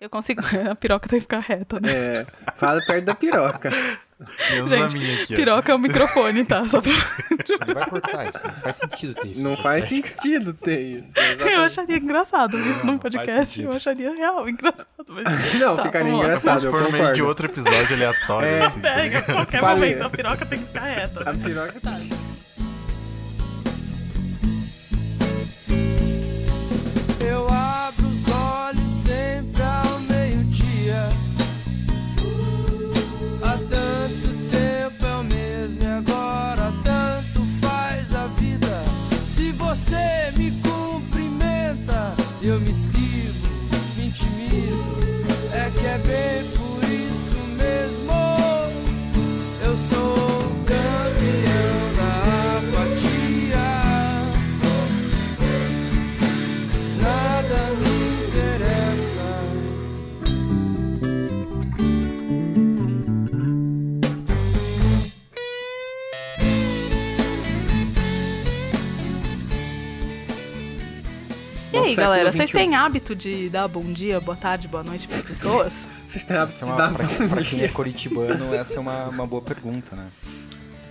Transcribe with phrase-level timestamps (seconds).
[0.00, 0.42] Eu consigo.
[0.70, 1.90] A piroca tem que ficar reta, né?
[1.92, 3.70] É, fala perto da piroca.
[4.50, 5.36] Menos Gente, aqui.
[5.36, 6.66] Piroca é o microfone, tá?
[6.68, 6.90] Só pra...
[6.92, 8.40] Você não vai cortar isso.
[8.46, 9.42] Não faz sentido ter isso.
[9.42, 11.12] Não faz sentido ter isso.
[11.46, 13.60] Eu acharia engraçado isso Não, num podcast.
[13.62, 14.86] Eu acharia real engraçado.
[15.08, 15.26] Mas...
[15.60, 17.28] Não, Tá, ficaria engraçado, Se eu for no meio de concordo.
[17.28, 18.62] outro episódio aleatório, É.
[18.64, 18.80] assim.
[18.80, 19.90] tá Pega, qualquer Falei.
[19.90, 21.30] momento a piroca tem que ficar reta.
[21.30, 22.00] A piroca tá.
[71.86, 72.58] Aí, galera, vocês 21.
[72.60, 75.86] têm hábito de dar bom dia, boa tarde, boa noite pras pessoas?
[76.06, 77.72] Vocês têm hábito Essa de é dar pra, bom pra quem é dia.
[77.72, 80.08] coritibano, essa é uma, uma boa pergunta, né?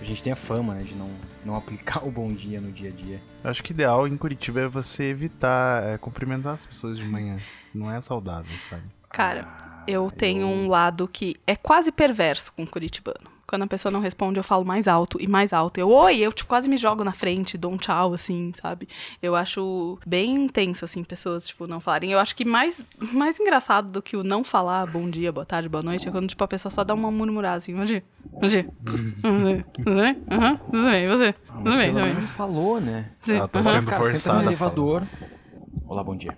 [0.00, 1.10] A gente tem a fama, né, de não,
[1.44, 3.20] não aplicar o bom dia no dia a dia.
[3.42, 7.04] Eu acho que o ideal em Curitiba é você evitar é, cumprimentar as pessoas de
[7.04, 7.38] manhã.
[7.74, 8.82] Não é saudável, sabe?
[9.10, 13.35] Cara, Ah, eu tenho um lado que é quase perverso com o curitibano.
[13.46, 15.78] Quando a pessoa não responde, eu falo mais alto e mais alto.
[15.78, 18.88] Eu, oi, eu tipo, quase me jogo na frente, dou um tchau, assim, sabe?
[19.22, 22.10] Eu acho bem intenso, assim, pessoas, tipo, não falarem.
[22.10, 25.68] Eu acho que mais, mais engraçado do que o não falar bom dia, boa tarde,
[25.68, 28.02] boa noite, é quando, tipo, a pessoa só dá uma murmurada, assim, bom dia,
[28.40, 28.66] bom dia,
[29.22, 30.16] tudo bem?
[30.30, 31.34] Aham, tudo bem, e você?
[31.48, 32.36] Ah, Tudo mas bem, pelo tudo menos bem.
[32.36, 33.10] falou, né?
[33.20, 33.60] Sim, Ela tá.
[33.62, 34.42] Mas, sendo senta forçada.
[34.42, 35.06] no elevador.
[35.88, 36.36] Olá, bom dia.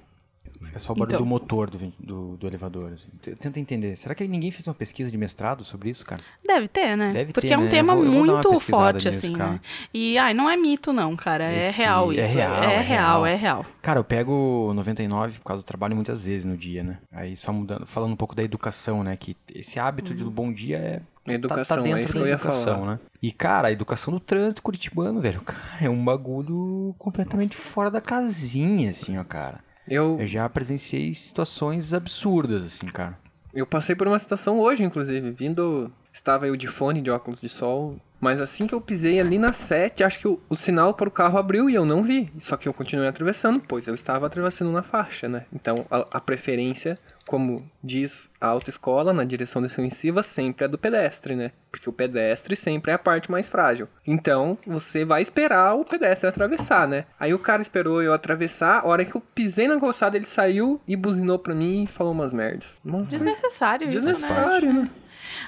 [0.68, 1.20] Fica só o barulho Então.
[1.24, 2.92] do motor do, do, do elevador.
[2.92, 3.08] Assim.
[3.36, 3.96] Tenta entender.
[3.96, 6.22] Será que ninguém fez uma pesquisa de mestrado sobre isso, cara?
[6.46, 7.12] Deve ter, né?
[7.12, 7.70] Deve Porque ter, é um né?
[7.70, 9.52] tema Eu vou- eu muito forte, nisso, assim, cara.
[9.52, 9.60] né?
[9.92, 11.44] E, ai, não é mito, não, cara.
[11.50, 12.34] É Esse- real é isso.
[12.36, 13.26] real, é, é real, real.
[13.26, 13.66] é real.
[13.82, 16.98] Cara, eu pego 99 por causa do trabalho muitas vezes no dia, né?
[17.12, 19.16] Aí só mudando, falando um pouco da educação, né?
[19.16, 20.18] Que esse hábito Uhum.
[20.18, 21.00] do bom dia é.
[21.24, 22.86] tá- Educação, tá, é dentro isso que da eu ia educação, falar.
[22.92, 23.00] né?
[23.22, 28.00] E, cara, a educação do trânsito curitibano, velho, cara, é um bagulho completamente fora da
[28.00, 29.60] casinha, assim, ó, cara.
[29.90, 33.18] Eu, Eu já presenciei situações absurdas, assim, cara.
[33.54, 35.90] eu passei por uma situação hoje, inclusive, vindo.
[36.18, 37.96] Estava eu de fone, de óculos de sol.
[38.20, 41.12] Mas assim que eu pisei ali na 7, acho que o, o sinal para o
[41.12, 42.28] carro abriu e eu não vi.
[42.40, 45.44] Só que eu continuei atravessando, pois eu estava atravessando na faixa, né?
[45.52, 51.36] Então a, a preferência, como diz a autoescola, na direção defensiva, sempre é do pedestre,
[51.36, 51.52] né?
[51.70, 53.88] Porque o pedestre sempre é a parte mais frágil.
[54.04, 57.04] Então você vai esperar o pedestre atravessar, né?
[57.20, 60.80] Aí o cara esperou eu atravessar, a hora que eu pisei na calçada, ele saiu
[60.88, 62.66] e buzinou pra mim e falou umas merdas.
[62.84, 64.12] Uma coisa Desnecessário isso, né?
[64.12, 64.90] Desnecessário, né?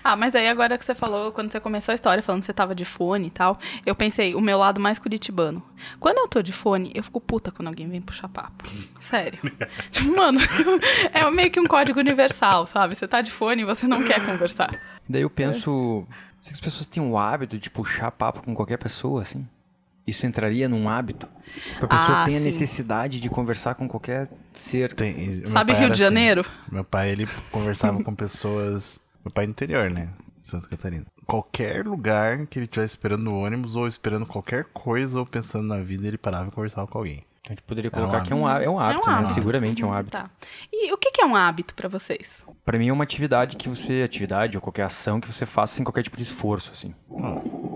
[0.02, 2.52] Ah, mas aí agora que você falou, quando você começou a história falando que você
[2.52, 5.62] tava de fone e tal, eu pensei, o meu lado mais curitibano.
[5.98, 8.64] Quando eu tô de fone, eu fico puta quando alguém vem puxar papo.
[9.00, 9.38] Sério.
[9.90, 10.40] tipo, mano,
[11.12, 12.94] é meio que um código universal, sabe?
[12.94, 14.70] Você tá de fone e você não quer conversar.
[15.08, 16.06] Daí eu penso.
[16.40, 19.46] Será que as pessoas têm o hábito de puxar papo com qualquer pessoa, assim?
[20.06, 21.28] Isso entraria num hábito?
[21.78, 22.44] Pra pessoa Ah, ter a sim.
[22.44, 24.92] necessidade de conversar com qualquer ser.
[24.94, 26.02] Tem- Sabe Rio de assim.
[26.02, 26.44] Janeiro?
[26.72, 28.98] Meu pai, ele conversava com pessoas.
[29.24, 30.08] Meu pai é interior, né?
[30.42, 31.06] Santa Catarina.
[31.26, 35.78] Qualquer lugar que ele estivesse esperando o ônibus, ou esperando qualquer coisa, ou pensando na
[35.78, 37.24] vida, ele parava e conversava com alguém.
[37.46, 39.18] A gente poderia um colocar que é um, há- é um hábito, é um né?
[39.18, 39.34] hábito.
[39.34, 40.16] Seguramente é um hábito.
[40.16, 40.30] Tá.
[40.72, 42.44] E o que é um hábito pra vocês?
[42.64, 44.02] Pra mim é uma atividade que você.
[44.02, 46.94] Atividade ou qualquer ação que você faça sem qualquer tipo de esforço, assim.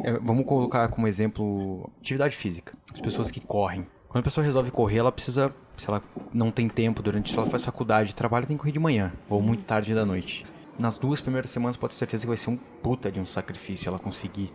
[0.04, 2.72] É, vamos colocar como exemplo atividade física.
[2.92, 3.86] As pessoas que correm.
[4.08, 5.52] Quando a pessoa resolve correr, ela precisa.
[5.76, 6.02] Se ela
[6.32, 7.32] não tem tempo durante.
[7.32, 9.12] Se ela faz faculdade, trabalha, tem que correr de manhã.
[9.28, 10.44] Ou muito tarde da noite.
[10.78, 13.88] Nas duas primeiras semanas, pode ter certeza que vai ser um puta de um sacrifício
[13.88, 14.50] ela conseguir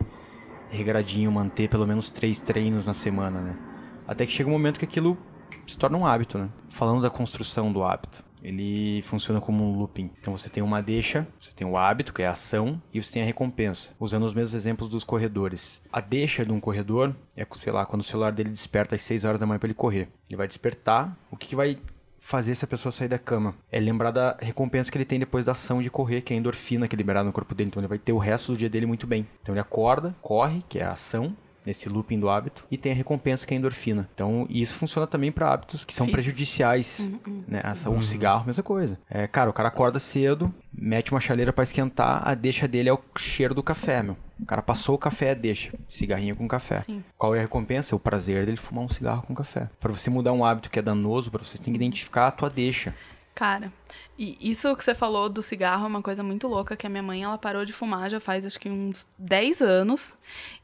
[0.68, 3.56] regradinho manter pelo menos três treinos na semana, né?
[4.06, 5.16] Até que chega um momento que aquilo
[5.66, 6.48] se torna um hábito, né?
[6.68, 10.10] Falando da construção do hábito, ele funciona como um looping.
[10.20, 13.12] Então você tem uma deixa, você tem o hábito, que é a ação, e você
[13.12, 13.90] tem a recompensa.
[13.98, 15.80] Usando os mesmos exemplos dos corredores.
[15.92, 19.24] A deixa de um corredor é, sei lá, quando o celular dele desperta às 6
[19.24, 20.08] horas da manhã para ele correr.
[20.28, 21.78] Ele vai despertar, o que, que vai
[22.30, 23.56] fazer essa pessoa sair da cama.
[23.72, 26.38] É lembrar da recompensa que ele tem depois da ação de correr, que é a
[26.38, 27.68] endorfina que é liberada no corpo dele.
[27.68, 29.26] Então ele vai ter o resto do dia dele muito bem.
[29.42, 32.94] Então ele acorda, corre, que é a ação, nesse looping do hábito, e tem a
[32.94, 34.08] recompensa que é a endorfina.
[34.14, 36.24] Então isso funciona também para hábitos que são Físicos.
[36.24, 37.10] prejudiciais.
[37.46, 37.60] né?
[37.62, 38.98] Essa, um cigarro, mesma coisa.
[39.08, 42.92] É, cara, o cara acorda cedo, mete uma chaleira para esquentar, a deixa dele é
[42.92, 44.16] o cheiro do café, meu.
[44.40, 45.70] O cara passou o café, deixa.
[45.86, 46.80] Cigarrinho com café.
[46.80, 47.04] Sim.
[47.18, 47.94] Qual é a recompensa?
[47.94, 49.68] O prazer dele fumar um cigarro com café.
[49.78, 52.48] Para você mudar um hábito que é danoso, para você tem que identificar a tua
[52.48, 52.94] deixa.
[53.40, 53.72] Cara,
[54.18, 57.02] e isso que você falou do cigarro é uma coisa muito louca, que a minha
[57.02, 60.14] mãe, ela parou de fumar já faz acho que uns 10 anos,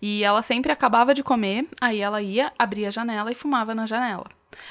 [0.03, 3.87] e ela sempre acabava de comer, aí ela ia, abria a janela e fumava na
[3.87, 4.27] janela.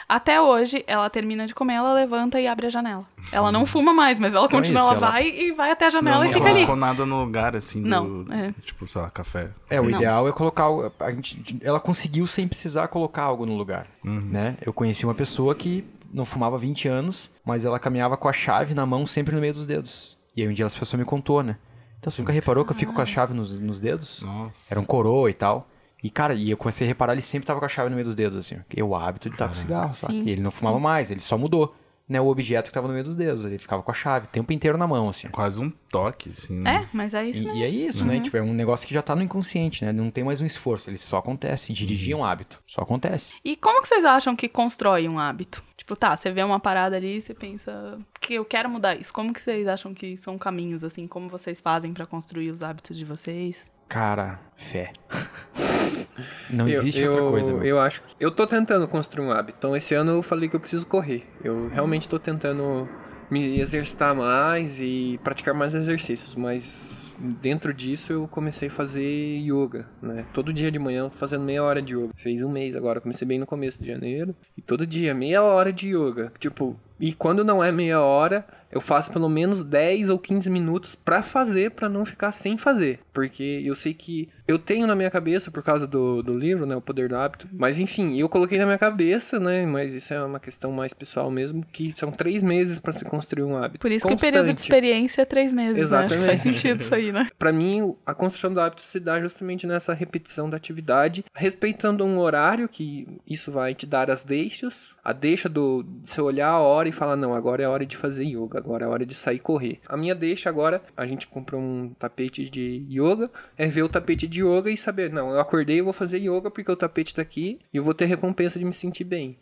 [0.07, 3.07] Até hoje, ela termina de comer, ela levanta e abre a janela.
[3.31, 5.71] Ela não fuma mais, mas ela Então é continua, isso, ela ela- vai e vai
[5.71, 6.55] até a janela não, e não fica ali.
[6.59, 8.53] colocou nada no lugar, assim, do, Não, é.
[8.61, 9.49] tipo, sei lá, café.
[9.67, 9.91] É, o Não.
[9.97, 10.65] ideal é colocar.
[10.99, 13.87] A gente, ela conseguiu sem precisar colocar algo no lugar.
[14.03, 14.57] Né?
[14.61, 15.83] Eu conheci uma pessoa que
[16.15, 19.41] não fumava há 20 anos, mas ela caminhava com a chave na mão sempre no
[19.41, 20.17] meio dos dedos.
[20.35, 21.57] E aí um dia essa pessoa me contou, né?
[21.99, 24.21] Então você nunca reparou que eu fico com a chave nos, nos dedos?
[24.21, 24.71] Nossa.
[24.73, 25.67] Era um coroa e tal.
[26.03, 28.05] E, cara, e eu comecei a reparar, ele sempre tava com a chave no meio
[28.05, 28.57] dos dedos, assim.
[28.75, 30.13] E o hábito de estar com cigarro, sabe?
[30.13, 31.73] Sim, E ele não fumava mais, ele só mudou,
[32.07, 32.21] né?
[32.21, 33.43] O objeto que tava no meio dos dedos.
[33.43, 35.27] Ele ficava com a chave o tempo inteiro na mão, assim.
[35.29, 36.53] Quase um toque, assim.
[36.59, 36.83] né?
[36.83, 37.59] É, mas é isso E, mesmo.
[37.59, 38.19] e é isso, né?
[38.19, 39.91] Tipo, é um negócio que já tá no inconsciente, né?
[39.91, 41.73] Não tem mais um esforço, ele só acontece.
[41.73, 43.33] Dirigir é um hábito, só acontece.
[43.43, 45.63] E como que vocês acham que constrói um hábito?
[45.85, 49.13] Tipo, tá, você vê uma parada ali e você pensa que eu quero mudar isso.
[49.13, 51.05] Como que vocês acham que são caminhos, assim?
[51.05, 53.69] Como vocês fazem pra construir os hábitos de vocês?
[53.87, 54.91] Cara, fé.
[56.49, 57.53] Não existe eu, outra coisa.
[57.53, 57.63] meu.
[57.63, 58.15] Eu acho que.
[58.19, 59.59] Eu tô tentando construir um hábito.
[59.59, 61.23] Então, esse ano eu falei que eu preciso correr.
[61.43, 62.89] Eu realmente tô tentando
[63.29, 66.33] me exercitar mais e praticar mais exercícios.
[66.33, 70.25] Mas dentro disso eu comecei a fazer yoga, né?
[70.33, 72.13] Todo dia de manhã fazendo meia hora de yoga.
[72.17, 73.01] Fez um mês agora.
[73.01, 74.35] Comecei bem no começo de janeiro.
[74.57, 76.31] E todo dia, meia hora de yoga.
[76.39, 80.95] Tipo, e quando não é meia hora, eu faço pelo menos 10 ou 15 minutos
[80.95, 82.99] pra fazer, pra não ficar sem fazer.
[83.13, 86.75] Porque eu sei que eu tenho na minha cabeça, por causa do, do livro, né,
[86.75, 87.47] O Poder do Hábito.
[87.53, 91.31] Mas enfim, eu coloquei na minha cabeça, né, mas isso é uma questão mais pessoal
[91.31, 93.79] mesmo, que são três meses pra se construir um hábito.
[93.79, 94.71] Por isso que o período de Constante.
[94.71, 95.97] experiência é três meses, né?
[95.97, 96.25] Acho que Exatamente.
[96.25, 97.27] faz sentido isso aí, né?
[97.39, 102.19] Pra mim, a construção do hábito se dá justamente nessa repetição da atividade, respeitando um
[102.19, 106.84] horário, que isso vai te dar as deixas, a deixa do você olhar a hora
[106.89, 109.79] e falar, não, agora é hora de fazer yoga, agora é hora de sair correr.
[109.87, 114.27] A minha deixa agora, a gente comprou um tapete de yoga, é ver o tapete
[114.27, 117.21] de yoga e saber, não, eu acordei, eu vou fazer yoga porque o tapete tá
[117.21, 119.37] aqui e eu vou ter recompensa de me sentir bem.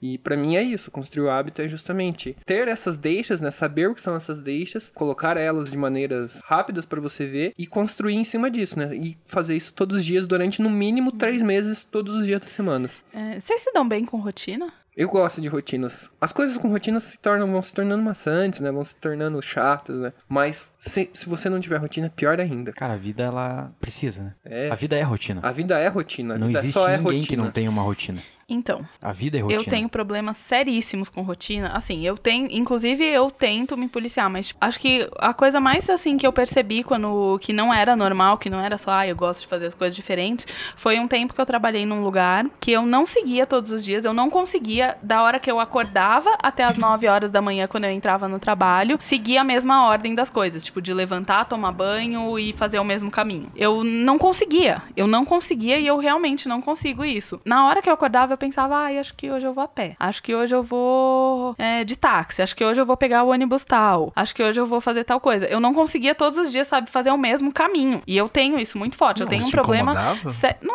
[0.00, 3.88] E pra mim é isso, construir o hábito é justamente ter essas deixas, né, saber
[3.88, 8.14] o que são essas deixas, colocar elas de maneiras rápidas pra você ver e construir
[8.14, 8.96] em cima disso, né?
[8.96, 12.50] E fazer isso todos os dias durante no mínimo três meses, todos os dias das
[12.50, 13.02] semanas.
[13.12, 14.72] É, vocês se dão bem com rotina?
[14.98, 16.10] Eu gosto de rotinas.
[16.20, 18.72] As coisas com rotinas se tornam, vão se tornando maçantes, né?
[18.72, 20.12] Vão se tornando chatas, né?
[20.28, 22.72] Mas se, se você não tiver rotina, pior ainda.
[22.72, 24.34] Cara, a vida, ela precisa, né?
[24.44, 24.70] É.
[24.70, 25.40] A vida é rotina.
[25.44, 26.34] A vida é rotina.
[26.34, 27.26] A Não vida existe só é ninguém rotina.
[27.28, 28.20] que não tenha uma rotina.
[28.48, 29.60] Então, A vida é rotina.
[29.62, 31.68] eu tenho problemas seríssimos com rotina.
[31.74, 32.48] Assim, eu tenho.
[32.50, 36.32] Inclusive, eu tento me policiar, mas tipo, acho que a coisa mais assim que eu
[36.32, 37.38] percebi quando.
[37.40, 39.94] que não era normal, que não era só, ah, eu gosto de fazer as coisas
[39.94, 40.46] diferentes,
[40.76, 44.04] foi um tempo que eu trabalhei num lugar que eu não seguia todos os dias,
[44.04, 47.84] eu não conseguia, da hora que eu acordava até as 9 horas da manhã, quando
[47.84, 52.38] eu entrava no trabalho, seguir a mesma ordem das coisas, tipo, de levantar, tomar banho
[52.38, 53.50] e fazer o mesmo caminho.
[53.54, 57.40] Eu não conseguia, eu não conseguia e eu realmente não consigo isso.
[57.44, 59.96] Na hora que eu acordava, eu pensava, ai, acho que hoje eu vou a pé,
[59.98, 63.30] acho que hoje eu vou é, de táxi, acho que hoje eu vou pegar o
[63.30, 65.46] ônibus tal, acho que hoje eu vou fazer tal coisa.
[65.46, 68.02] Eu não conseguia todos os dias, sabe, fazer o mesmo caminho.
[68.06, 69.94] E eu tenho isso muito forte, eu Não, tenho um problema.
[69.94, 70.00] Não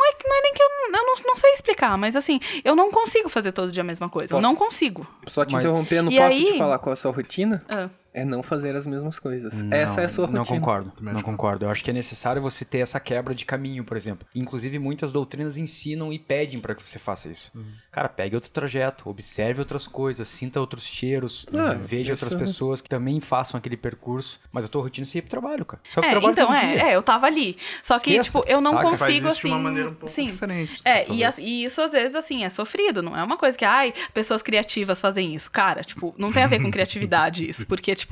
[0.05, 2.91] é, não é nem que eu, eu não, não sei explicar, mas assim, eu não
[2.91, 4.33] consigo fazer todo dia a mesma coisa.
[4.33, 4.41] Eu Posso?
[4.41, 5.05] não consigo.
[5.27, 7.63] Só te Mas- interrompendo, E posso aí- te falar qual é a sua rotina?
[7.69, 7.89] Ah.
[8.13, 9.53] É não fazer as mesmas coisas.
[9.61, 10.39] Não, Essa é a sua rotina.
[10.39, 10.93] Não concordo.
[11.01, 11.65] Não que concordo.
[11.65, 14.27] Eu acho que é necessário você ter essa quebra de caminho, por exemplo.
[14.35, 17.51] Inclusive, muitas doutrinas ensinam e pedem para que você faça isso.
[17.55, 17.65] Uhum.
[17.91, 22.81] Cara, pegue outro trajeto, observe outras coisas, sinta outros cheiros, Ah, veja isso- outras pessoas
[22.81, 24.39] que também façam aquele percurso.
[24.51, 25.81] Mas a tua rotina você ia pro trabalho, cara.
[25.89, 26.83] Só pro É, trabalho então, todo é, dia.
[26.91, 27.57] é, eu tava ali.
[27.81, 28.89] Só que, Esqueça, tipo, eu não saca?
[28.91, 29.47] Mas consigo, assim.
[29.47, 30.27] uma maneira um pouco sim.
[30.27, 30.79] diferente.
[30.85, 33.65] É, e, as- e isso às vezes, assim, é sofrido, não é uma coisa que,
[33.65, 35.49] ai, pessoas criativas fazem isso.
[35.49, 37.65] Cara, tipo, não tem a ver com criatividade isso.
[37.65, 38.02] Porque, tipo,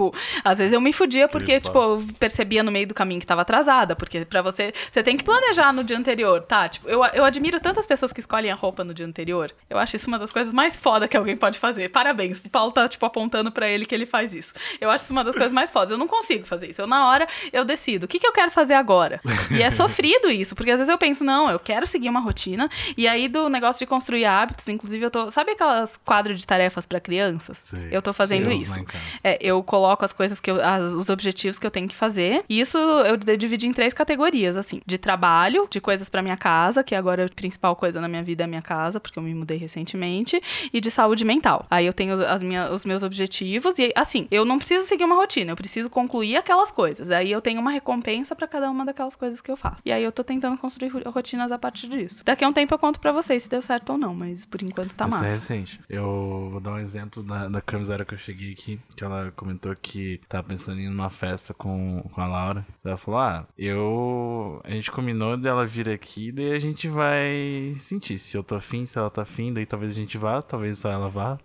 [0.44, 3.26] às vezes eu me fudia porque, Tipo, tipo, eu percebia no meio do caminho que
[3.26, 3.96] tava atrasada.
[3.96, 6.68] Porque pra você, você tem que planejar no dia anterior, tá?
[6.70, 9.52] Tipo, eu, eu admiro tantas pessoas que escolhem a roupa no dia anterior.
[9.70, 11.90] Eu acho isso uma das coisas mais foda que alguém pode fazer.
[11.90, 12.40] Parabéns.
[12.40, 14.54] O Paulo tá, tipo, apontando pra ele que ele faz isso.
[14.80, 15.92] Eu acho isso uma das coisas mais fodas.
[15.92, 16.82] Eu não consigo fazer isso.
[16.82, 18.06] Eu, na hora, eu decido.
[18.06, 19.22] O que, que eu quero fazer agora?
[19.52, 22.70] E é sofrido isso, porque às vezes eu penso, não, eu quero seguir uma rotina.
[22.98, 25.30] E aí, do negócio de construir hábitos, inclusive, eu tô.
[25.32, 27.62] Sabe aquelas quadros de tarefas pra crianças?
[27.66, 27.90] Sei.
[27.92, 28.86] Eu tô fazendo Sei, isso.
[29.24, 31.96] É, eu coloco coloco as coisas que eu, as- os objetivos que eu tenho que
[31.96, 32.44] fazer.
[32.48, 36.84] E isso eu dividi em três categorias, assim, de trabalho, de coisas pra minha casa,
[36.84, 39.34] que agora a principal coisa na minha vida é a minha casa, porque eu me
[39.34, 41.66] mudei recentemente, e de saúde mental.
[41.70, 45.16] Aí eu tenho as minha, os meus objetivos e assim, eu não preciso seguir uma
[45.16, 47.10] rotina, eu preciso concluir aquelas coisas.
[47.12, 49.82] Aí eu tenho uma recompensa pra cada uma daquelas coisas que eu faço.
[49.86, 52.24] E aí eu tô tentando construir ro- rotinas a partir disso.
[52.24, 54.62] Daqui a um tempo eu conto pra vocês se deu certo ou não, mas por
[54.62, 55.34] enquanto tá Isso é massa.
[55.34, 55.80] recente.
[55.90, 59.71] Eu vou dar um exemplo da, da camiseta que eu cheguei aqui, que ela comentou
[59.76, 62.66] que tava pensando em ir numa festa com, com a Laura.
[62.84, 64.62] Ela falou, ah, eu...
[64.64, 68.86] A gente combinou dela vir aqui, daí a gente vai sentir se eu tô afim,
[68.86, 71.38] se ela tá afim, daí talvez a gente vá, talvez só ela vá.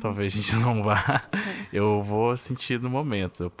[0.00, 1.22] Talvez a gente não vá.
[1.72, 3.44] Eu vou sentir no momento.
[3.44, 3.52] Eu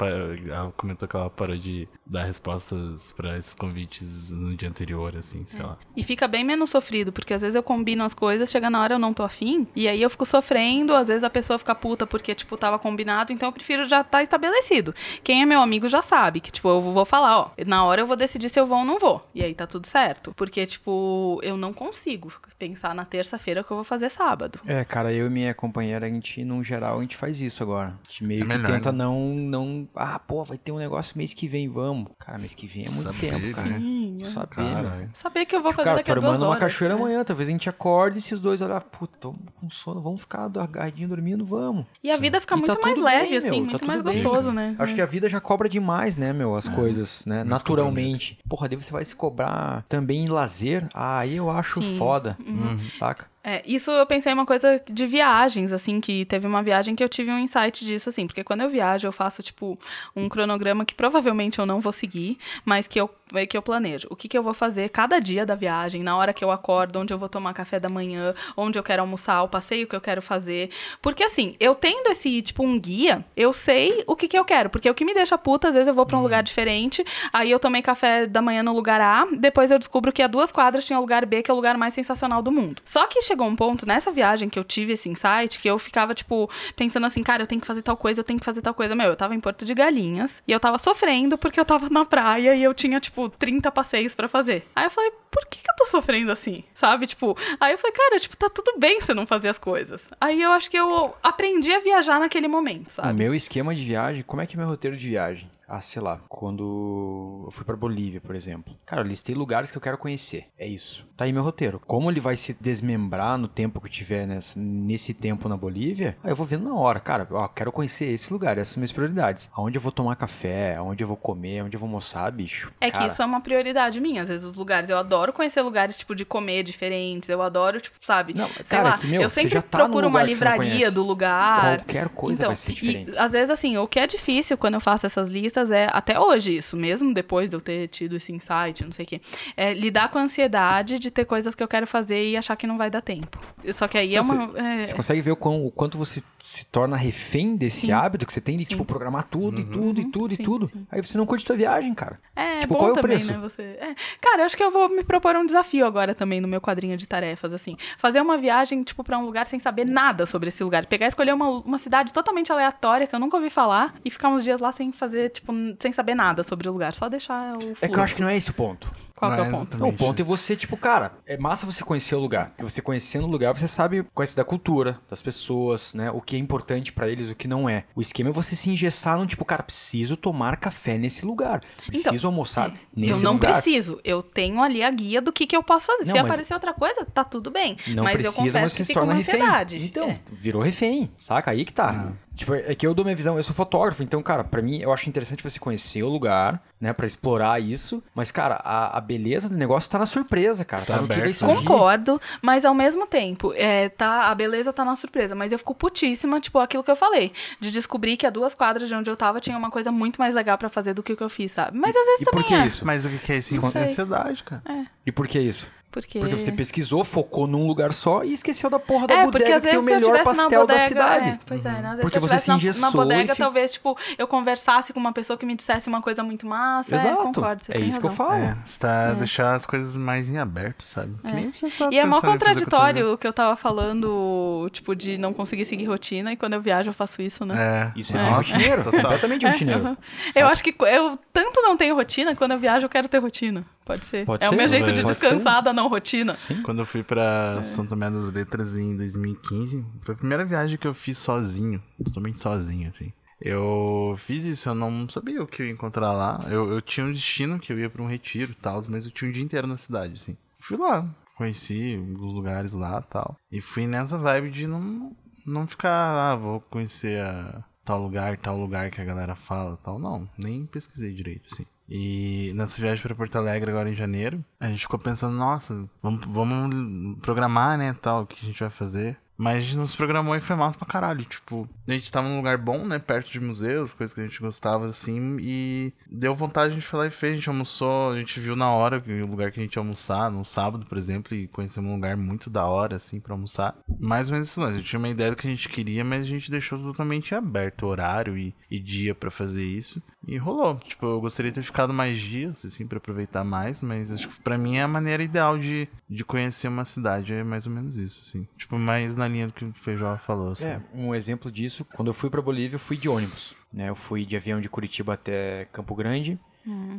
[0.48, 5.44] Ela comentou que ela parou de dar respostas pra esses convites no dia anterior, assim,
[5.46, 5.76] sei lá.
[5.96, 8.94] E fica bem menos sofrido, porque às vezes eu combino as coisas, chega na hora
[8.94, 12.06] eu não tô afim, e aí eu fico sofrendo, às vezes a pessoa fica puta
[12.06, 14.94] porque, tipo, tava combinado, então eu prefiro já estar estabelecido.
[15.24, 18.06] Quem é meu amigo já sabe que, tipo, eu vou falar, ó, na hora eu
[18.06, 19.26] vou decidir se eu vou ou não vou.
[19.34, 20.32] E aí tá tudo certo.
[20.36, 24.60] Porque, tipo, eu não consigo pensar na terça-feira que eu vou fazer sábado.
[24.66, 27.88] É, cara, eu e minha companheira, a gente, no geral, a gente faz isso agora.
[28.04, 28.98] A gente meio É que melhor, tenta né?
[28.98, 29.88] não, não.
[29.94, 31.95] Ah, pô, vai ter um negócio mês que vem, vamos.
[32.18, 33.78] Cara, mês que vem é muito Saber, tempo, cara.
[33.78, 34.24] Sim, é.
[34.26, 34.88] Saber, Caralho.
[34.98, 35.08] meu.
[35.14, 36.60] Saber que eu vou fazer Cara, daqui a duas horas.
[36.60, 37.00] cachoeira né?
[37.00, 40.20] amanhã, talvez a gente acorde e se os dois olhar, puta, tô com sono, vamos
[40.20, 41.86] ficar agarradinho dormindo, vamos.
[42.02, 43.86] E a vida fica E tá muito mais tudo leve, bem, assim, tá muito tudo
[43.88, 44.22] mais bem.
[44.22, 44.74] gostoso, né?
[44.78, 48.38] Acho que a vida já cobra demais, né, meu, as coisas, né, naturalmente.
[48.48, 51.96] Porra, daí você vai se cobrar também em lazer, ah, aí eu acho Sim.
[51.98, 52.78] foda, Uhum.
[52.78, 53.26] saca?
[53.48, 57.08] É, isso eu pensei uma coisa de viagens, assim, que teve uma viagem que eu
[57.08, 59.78] tive um insight disso, assim, porque quando eu viajo eu faço, tipo,
[60.16, 63.08] um cronograma que provavelmente eu não vou seguir, mas que eu,
[63.48, 64.06] que eu planejo.
[64.10, 67.00] O que, que eu vou fazer cada dia da viagem, na hora que eu acordo,
[67.00, 70.00] onde eu vou tomar café da manhã, onde eu quero almoçar, o passeio que eu
[70.00, 70.70] quero fazer.
[71.02, 74.70] Porque, assim, eu tendo esse, tipo, um guia, eu sei o que, que eu quero,
[74.70, 77.50] porque o que me deixa puta, às vezes eu vou pra um lugar diferente, aí
[77.50, 80.86] eu tomei café da manhã no lugar A, depois eu descubro que a duas quadras
[80.86, 82.80] tinha o lugar B, que é o lugar mais sensacional do mundo.
[82.84, 86.14] Só que chegou um ponto nessa viagem que eu tive esse insight que eu ficava,
[86.14, 88.74] tipo, pensando assim, cara, eu tenho que fazer tal coisa, eu tenho que fazer tal
[88.74, 88.94] coisa.
[88.94, 92.04] Meu, eu tava em Porto de Galinhas e eu tava sofrendo porque eu tava na
[92.04, 94.64] praia e eu tinha, tipo, 30 passeios pra fazer.
[94.74, 96.62] Aí eu falei, por que, que eu tô sofrendo assim?
[96.74, 97.06] Sabe?
[97.06, 100.08] Tipo, aí eu falei, cara, tipo, tá tudo bem você não fazer as coisas.
[100.20, 103.14] Aí eu acho que eu aprendi a viajar naquele momento, O sabe?
[103.18, 105.50] meu esquema de viagem, como é que é meu roteiro de viagem?
[105.68, 108.74] Ah, sei lá, quando eu fui pra Bolívia, por exemplo.
[108.86, 110.46] Cara, eu listei lugares que eu quero conhecer.
[110.56, 111.06] É isso.
[111.16, 111.80] Tá aí meu roteiro.
[111.86, 116.16] Como ele vai se desmembrar no tempo que eu tiver nessa, nesse tempo na Bolívia,
[116.22, 117.00] aí eu vou vendo na hora.
[117.00, 119.50] Cara, ó, quero conhecer esse lugar, essas são minhas prioridades.
[119.52, 122.72] Aonde eu vou tomar café, aonde eu vou comer, aonde eu vou almoçar, bicho.
[122.80, 124.88] É que Cara, isso é uma prioridade minha, às vezes, os lugares.
[124.88, 127.28] Eu adoro conhecer lugares, tipo, de comer diferentes.
[127.28, 128.34] Eu adoro, tipo, sabe?
[128.34, 131.78] Não, Sei cara, lá, que, meu, eu sempre tá procuro uma que livraria do lugar.
[131.78, 133.10] Qualquer coisa então, vai ser diferente.
[133.10, 136.18] E, às vezes, assim, o que é difícil quando eu faço essas listas é, até
[136.18, 139.20] hoje isso, mesmo depois de eu ter tido esse insight, não sei o quê,
[139.56, 142.66] é lidar com a ansiedade de ter coisas que eu quero fazer e achar que
[142.66, 143.38] não vai dar tempo.
[143.72, 144.58] Só que aí é Então, uma...
[144.58, 147.92] é- Você consegue ver o, quão- o quanto você se torna refém desse Sim.
[147.92, 148.70] hábito que você tem de, Sim.
[148.70, 150.68] tipo, programar tudo e tudo e tudo Sim, e tudo.
[150.68, 150.86] sim.
[150.90, 152.20] Aí você não curte sua viagem, cara.
[152.34, 153.32] É, Tipo, bom qual é o também, preço?
[153.32, 153.38] né?
[153.38, 153.62] Você...
[153.62, 153.94] É.
[154.20, 156.96] Cara, eu acho que eu vou me propor um desafio agora também no meu quadrinho
[156.96, 157.76] de tarefas, assim.
[157.98, 160.86] Fazer uma viagem, tipo, pra um lugar sem saber nada sobre esse lugar.
[160.86, 164.28] Pegar e escolher uma, uma cidade totalmente aleatória que eu nunca ouvi falar e ficar
[164.28, 166.92] uns dias lá sem fazer, tipo, n- sem saber nada sobre o lugar.
[166.94, 167.84] Só deixar o fluxo.
[167.84, 168.90] É que eu acho que não é esse o ponto.
[169.16, 169.86] Qual que é o ponto?
[169.88, 172.52] o ponto é você, tipo, cara, é massa você conhecer o lugar.
[172.58, 176.10] E você conhecendo o lugar, você sabe, conhece da cultura, das pessoas, né?
[176.10, 177.84] O que é importante pra eles, o que não é.
[177.94, 181.62] O esquema é você se engessar num tipo, cara, preciso tomar café nesse lugar.
[181.86, 183.54] Preciso Então, almoçar nesse Eu não lugar.
[183.54, 183.98] preciso.
[184.04, 186.04] Eu tenho ali a guia do que, que eu posso fazer.
[186.04, 187.76] Não, Se mas- aparecer outra coisa, tá tudo bem.
[187.88, 189.34] Não mas precisa, eu confesso mas que uma refém.
[189.40, 189.82] ansiedade.
[189.84, 190.20] Então, É.
[190.32, 191.50] virou refém, saca?
[191.52, 192.12] Aí que tá.
[192.34, 194.92] Tipo, é que eu dou minha visão, eu sou fotógrafo, então, cara, pra mim, eu
[194.92, 199.48] acho interessante você conhecer o lugar, né, pra explorar isso, mas, cara, a, a beleza
[199.48, 201.56] do negócio tá na surpresa, cara, tá, Tá no que vai surgir.
[201.56, 205.74] Concordo, mas ao mesmo tempo, é, tá, a beleza tá na surpresa, mas eu fico
[205.74, 209.16] putíssima, tipo, aquilo que eu falei, de descobrir que a duas quadras de onde eu
[209.16, 211.52] tava tinha uma coisa muito mais legal pra fazer do que o que eu fiz,
[211.52, 211.78] sabe?
[211.78, 212.66] Mas às vezes E por também que é.
[212.66, 212.84] isso?
[212.86, 213.66] Mas o que é isso?
[213.78, 214.62] Ansiedade, cara.
[215.04, 215.66] E por que isso?
[215.96, 216.18] Porque...
[216.18, 219.56] Porque você pesquisou, focou num lugar só e esqueceu da porra da É, porque bodega
[219.56, 221.28] às que tem vezes o se eu melhor na pastel bodega, da cidade.
[221.30, 221.76] É, pois é, né?
[221.76, 223.98] Às vezes Porque se eu você se na, na engessou bodega, e fi- talvez, tipo,
[224.18, 226.94] eu conversasse com uma pessoa que me dissesse uma coisa muito massa.
[226.94, 227.08] Exato.
[227.08, 228.26] É, concordo, é isso que eu razão.
[228.26, 228.42] falo.
[228.44, 231.14] É, você tá deixar as coisas mais em aberto, sabe?
[231.54, 235.64] Você tá E é mó contraditório o que eu tava falando, tipo, de não conseguir
[235.64, 237.92] seguir rotina, e quando eu viajo eu faço isso, né?
[237.94, 237.98] É.
[237.98, 238.24] Isso é, É.
[238.24, 239.80] bem rotineiro, completamente É, rotineiro.
[239.80, 239.96] aham.
[240.34, 243.64] Eu acho que eu tanto não tenho rotina, quando eu viajo eu quero ter rotina.
[243.86, 244.26] Pode ser.
[244.26, 246.34] Pode é o ser, meu jeito de descansar da não rotina.
[246.64, 247.04] Quando eu fui É.
[247.04, 251.80] pra Santa Tomé das Letras em 2015, foi a primeira viagem que eu fiz sozinho,
[252.04, 253.12] totalmente sozinho, assim.
[253.40, 256.44] Eu fiz isso, eu não sabia o que eu ia encontrar lá.
[256.48, 259.12] Eu, eu tinha um destino que eu ia pra um retiro e tal, mas eu
[259.12, 260.36] tinha um dia inteiro na cidade, assim.
[260.58, 263.36] Fui lá, conheci alguns lugares lá tal.
[263.52, 265.14] E fui nessa vibe de não,
[265.46, 269.96] não ficar, ah, vou conhecer a tal lugar, tal lugar que a galera fala tal.
[269.98, 271.64] Não, nem pesquisei direito, assim.
[271.88, 276.24] E nessa viagem para Porto Alegre agora em janeiro, a gente ficou pensando, nossa, vamos,
[276.26, 279.16] vamos programar, né, tal, o que a gente vai fazer.
[279.36, 281.24] Mas a gente não se programou e foi massa pra caralho.
[281.24, 282.98] Tipo, a gente tava num lugar bom, né?
[282.98, 285.36] Perto de museus, coisas que a gente gostava, assim.
[285.40, 287.32] E deu vontade, a gente foi lá e fez.
[287.32, 290.30] A gente almoçou, a gente viu na hora o lugar que a gente ia almoçar,
[290.30, 291.36] no sábado, por exemplo.
[291.36, 293.76] E conhecemos um lugar muito da hora, assim, pra almoçar.
[294.00, 294.68] Mais ou menos isso, não.
[294.68, 297.34] A gente tinha uma ideia do que a gente queria, mas a gente deixou totalmente
[297.34, 300.02] aberto o horário e, e dia pra fazer isso.
[300.26, 300.76] E rolou.
[300.78, 303.80] Tipo, eu gostaria de ter ficado mais dias, assim, pra aproveitar mais.
[303.82, 307.32] Mas acho que pra mim é a maneira ideal de, de conhecer uma cidade.
[307.32, 308.46] É mais ou menos isso, assim.
[308.56, 310.64] Tipo, mais na linha do que o Feijó falou, assim.
[310.64, 313.54] É, um exemplo disso, quando eu fui pra Bolívia, eu fui de ônibus.
[313.72, 313.88] Né?
[313.88, 316.38] Eu fui de avião de Curitiba até Campo Grande.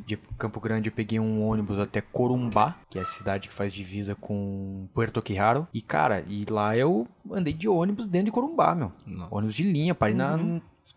[0.05, 3.73] De Campo Grande eu peguei um ônibus até Corumbá, que é a cidade que faz
[3.73, 5.67] divisa com Puerto Quijaro.
[5.73, 8.93] E, cara, e lá eu andei de ônibus dentro de Corumbá, meu.
[9.05, 9.35] Nossa.
[9.35, 10.37] Ônibus de linha, parei na,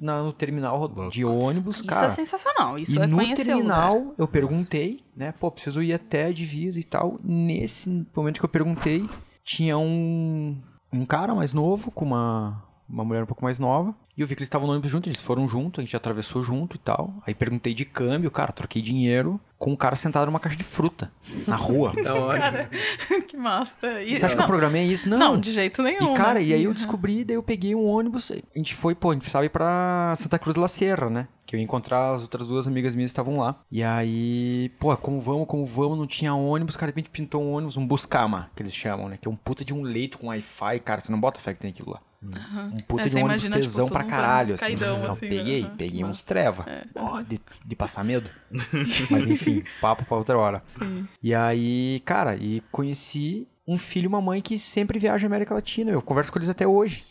[0.01, 2.07] na- no terminal de ônibus, Isso cara.
[2.07, 2.79] é sensacional.
[2.79, 5.33] Isso e é no o terminal eu perguntei, né?
[5.33, 7.19] Pô, preciso ir até a divisa e tal.
[7.23, 9.09] Nesse momento que eu perguntei,
[9.45, 10.57] tinha um,
[10.93, 13.95] um cara mais novo com uma, uma mulher um pouco mais nova.
[14.17, 16.43] E eu vi que eles estavam no ônibus junto, eles foram junto, a gente atravessou
[16.43, 17.15] junto e tal.
[17.27, 21.13] Aí perguntei de câmbio, cara, troquei dinheiro com um cara sentado numa caixa de fruta
[21.47, 21.93] na rua.
[22.01, 22.39] Da hora.
[22.39, 22.71] Cara,
[23.29, 24.03] que massa.
[24.03, 25.09] E, Você acha que não, eu programei isso?
[25.09, 25.19] Não.
[25.19, 26.15] não, de jeito nenhum.
[26.15, 26.47] E, cara, né?
[26.47, 29.23] e aí eu descobri, daí eu peguei um ônibus, a gente foi, pô, a gente
[29.23, 31.29] precisava ir pra Santa Cruz de la Sierra, né?
[31.45, 33.61] Que eu ia encontrar as outras duas amigas minhas que estavam lá.
[33.71, 37.53] E aí, pô, como vamos, como vamos, não tinha ônibus, cara, de repente pintou um
[37.53, 39.19] ônibus, um Buscama, que eles chamam, né?
[39.21, 41.61] Que é um puta de um leito com Wi-Fi, cara, você não bota fé que
[41.61, 42.01] tem aquilo lá.
[42.23, 44.65] Um puta É, de um ônibus imagina, tipo, tesão todos pra caralho, assim.
[44.67, 45.73] caidão, Não, assim, peguei, né?
[45.79, 46.65] peguei uns treva.
[46.69, 46.85] É.
[46.95, 48.29] Ó, de, de passar medo.
[49.11, 50.63] Mas enfim, papo pra outra hora.
[50.67, 51.07] Sim.
[51.23, 55.55] E aí, cara, e conheci um filho e uma mãe que sempre viaja à América
[55.55, 55.91] Latina.
[55.93, 57.07] Eu converso com eles até hoje.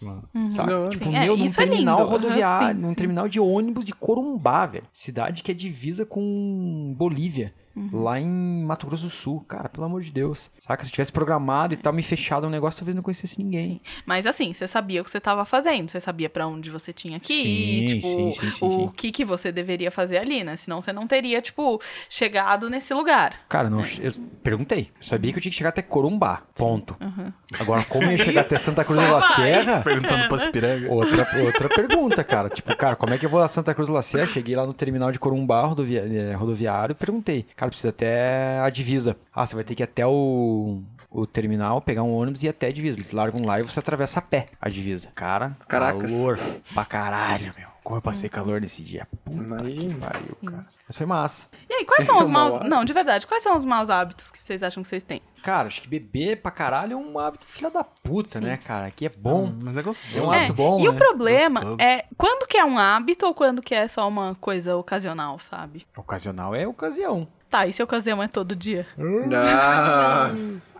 [0.49, 0.67] Saca?
[0.67, 0.89] Da hora.
[0.89, 2.09] Tipo, Sim, é, meu, num é terminal lindo.
[2.11, 2.95] rodoviário, Aham, sim, num sim.
[2.95, 4.83] terminal de ônibus de Corumbá, velho.
[4.93, 7.53] Cidade que é divisa com Bolívia.
[7.75, 8.03] Uhum.
[8.03, 9.43] Lá em Mato Grosso do Sul.
[9.47, 10.49] Cara, pelo amor de Deus.
[10.59, 10.83] Saca?
[10.83, 13.81] Se eu tivesse programado e tal, me fechado um negócio, talvez não conhecesse ninguém.
[14.05, 17.19] Mas assim, você sabia o que você estava fazendo, você sabia pra onde você tinha
[17.19, 18.91] que ir, Sim, tipo, sim, sim, sim, o sim.
[18.95, 20.55] que que você deveria fazer ali, né?
[20.55, 21.79] Senão você não teria, tipo,
[22.09, 23.41] chegado nesse lugar.
[23.47, 24.11] Cara, não, eu
[24.43, 24.89] perguntei.
[24.97, 26.41] Eu sabia que eu tinha que chegar até Corumbá.
[26.55, 26.97] Ponto.
[27.59, 29.35] Agora, como eu ia chegar até Santa Cruz de Só la vai.
[29.35, 29.79] Serra?
[29.81, 30.91] Perguntando pra Spiranga.
[30.91, 32.49] Outra, outra pergunta, cara.
[32.49, 34.27] Tipo, cara, como é que eu vou a Santa Cruz de la Serra?
[34.27, 37.45] Cheguei lá no terminal de Corumbá, rodovia- eh, rodoviário, e perguntei.
[37.59, 39.17] Cara, precisa até a divisa.
[39.35, 42.49] Ah, você vai ter que ir até o, o terminal, pegar um ônibus e ir
[42.49, 42.97] até a divisa.
[42.97, 45.09] Eles largam lá e você atravessa a pé a divisa.
[45.13, 46.09] Cara, Caracas.
[46.09, 46.39] calor
[46.73, 47.67] pra caralho, meu.
[47.83, 49.05] Como eu passei calor nesse dia.
[49.25, 49.93] Puta Imagina.
[49.93, 50.65] que pariu, cara.
[50.87, 51.47] Mas foi massa.
[51.69, 52.69] E aí, quais são Esse é os um maus...
[52.69, 55.21] Não, de verdade, quais são os maus hábitos que vocês acham que vocês têm?
[55.43, 58.85] Cara, acho que beber pra caralho é um hábito filha da puta, né, cara?
[58.85, 59.53] Aqui é bom.
[59.61, 60.17] Mas é gostoso.
[60.17, 60.97] É um hábito bom, e o né?
[60.97, 61.81] problema Gostoso.
[61.81, 65.85] é quando que é um hábito ou quando que é só uma coisa ocasional, sabe?
[65.97, 67.27] Ocasional é ocasião.
[67.49, 68.85] Tá, e se a ocasião é todo dia?
[69.35, 70.29] Ah,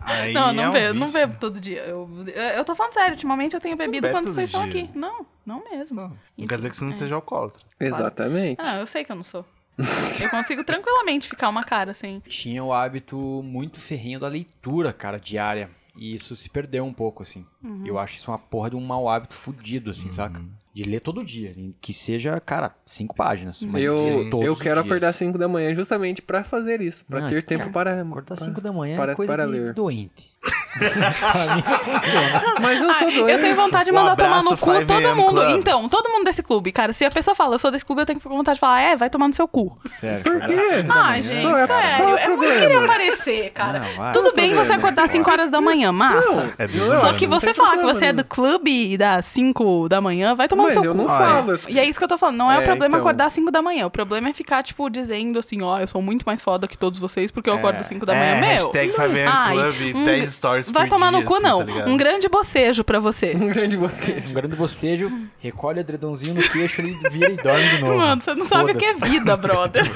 [0.02, 1.80] Aí não, é não um bebo, não bebo todo dia.
[1.82, 2.08] Eu,
[2.56, 4.84] eu, tô falando sério, ultimamente eu tenho bebido bebe quando vocês estão dia.
[4.84, 4.98] aqui.
[4.98, 6.16] Não, não mesmo.
[6.38, 6.94] Não quer dizer que você não É.
[6.94, 7.60] seja alcoólatra.
[7.78, 8.60] exatamente.
[8.60, 9.44] Ah, eu sei que eu não sou.
[10.20, 12.20] Eu consigo tranquilamente ficar uma cara assim.
[12.28, 15.70] tinha o hábito muito ferrinho da leitura, cara, diária.
[15.96, 17.46] E isso se perdeu um pouco, assim.
[17.64, 17.82] Uhum.
[17.86, 20.42] Eu acho isso uma porra de um mau hábito fudido, assim, saca?
[20.72, 21.52] De ler todo dia.
[21.80, 23.60] Que seja, cara, cinco páginas.
[23.62, 23.98] Mas Eu,
[24.42, 27.70] eu quero acordar às 5 da manhã justamente pra fazer isso, pra Não, ter tempo
[27.70, 29.74] cara, para Acordar para- 5 da manhã para, é coisa para ler.
[29.74, 32.42] doente pra mim funciona.
[32.60, 33.28] Mas eu sou ah, doido.
[33.28, 35.40] Eu tenho vontade de mandar um tomar no cu todo mundo.
[35.40, 35.56] Club.
[35.56, 36.92] Então, todo mundo desse clube, cara.
[36.92, 39.10] Se a pessoa fala, eu sou desse clube, eu tenho vontade de falar, é, vai
[39.10, 39.78] tomar no seu cu.
[39.86, 40.22] Sério.
[40.22, 40.84] Por quê?
[40.88, 42.16] Ah, ah gente, não, é, sério.
[42.16, 43.80] É, eu querer aparecer, cara.
[43.80, 46.54] Não, vai, Tudo bem você acordar às 5 horas da manhã, massa.
[46.58, 50.34] É bizarro, Só que você falar que você é do clube das 5 da manhã,
[50.34, 51.02] vai tomar Mas no seu eu cu.
[51.02, 51.60] Não falo.
[51.68, 52.36] E é isso que eu tô falando.
[52.36, 53.00] Não é, é o problema então...
[53.00, 53.86] acordar às 5 da manhã.
[53.86, 56.98] O problema é ficar, tipo, dizendo assim, ó, eu sou muito mais foda que todos
[56.98, 57.88] vocês porque eu acordo às é.
[57.88, 58.24] 5 da manhã.
[58.24, 58.72] É, mesmo.
[58.72, 61.66] Hashtag Fabian Club, hum, 10 stories Vai tomar dia, no cu, assim, não.
[61.66, 63.36] Tá um grande bocejo pra você.
[63.40, 64.22] Um grande bocejo.
[64.30, 67.98] Um grande bocejo, recolhe o edredomzinho no queixo, ele vira e dorme de novo.
[67.98, 69.90] Mano, você não sabe o que é vida, brother.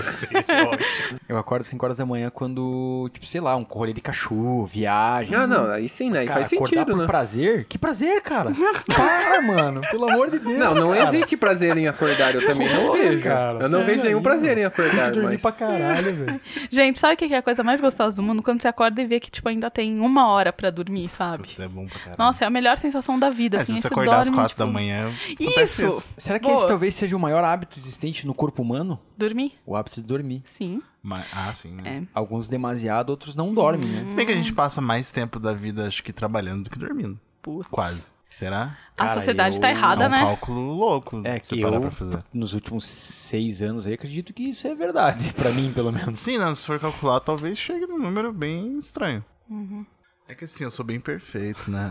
[1.29, 5.37] eu acordo 5 horas da manhã quando, tipo, sei lá, um corrolê de cachorro, viagem.
[5.37, 6.21] não não, aí sim, né?
[6.21, 7.07] Aí cara, faz sentido, né?
[7.07, 7.65] prazer?
[7.69, 8.53] Que prazer, cara?
[8.95, 9.81] Para, mano.
[9.91, 11.05] Pelo amor de Deus, Não, não cara.
[11.05, 12.35] existe prazer em acordar.
[12.35, 13.23] Eu também não vejo.
[13.23, 15.09] Cara, eu não vejo nenhum prazer em acordar.
[15.09, 15.43] Eu dormi mas...
[15.43, 16.41] pra caralho, velho.
[16.71, 18.43] Gente, sabe o que é a coisa mais gostosa do mundo?
[18.43, 21.49] Quando você acorda e vê que, tipo, ainda tem uma hora pra dormir, sabe?
[21.49, 22.17] Puta, é bom pra caralho.
[22.19, 23.75] Nossa, é a melhor sensação da vida, É, assim.
[23.77, 25.09] se você acordar às dorme, quatro da tipo, manhã.
[25.09, 26.03] acontece Isso!
[26.17, 26.59] Será que Boa.
[26.59, 28.99] esse talvez seja o maior hábito existente no corpo humano?
[29.17, 29.53] Dormir?
[29.67, 30.43] O hábito de dormir.
[30.47, 30.83] Sim.
[31.03, 32.03] Mas- ah, sim, né?
[32.03, 32.09] É.
[32.15, 34.07] Alguns demasiado, outros não dormem, né?
[34.11, 36.79] Se bem que a gente passa mais tempo da vida, acho que trabalhando do que
[36.79, 37.19] dormindo.
[37.43, 37.67] Putz.
[37.69, 38.15] Quase.
[38.31, 38.77] Será?
[38.97, 40.19] A Cara, sociedade eu- tá É errada, um né?
[40.19, 41.21] cálculo louco.
[41.23, 42.25] É que eu, pra fazer.
[42.33, 45.33] nos últimos seis anos aí, acredito que isso é verdade.
[45.35, 46.19] Pra mim, pelo menos.
[46.19, 49.25] Sim, não, se for calcular, talvez chegue num número bem estranho.
[49.49, 49.87] Uhum.
[50.29, 51.91] É que assim, eu sou bem perfeito, né?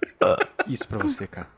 [0.66, 1.48] Isso pra você, cara.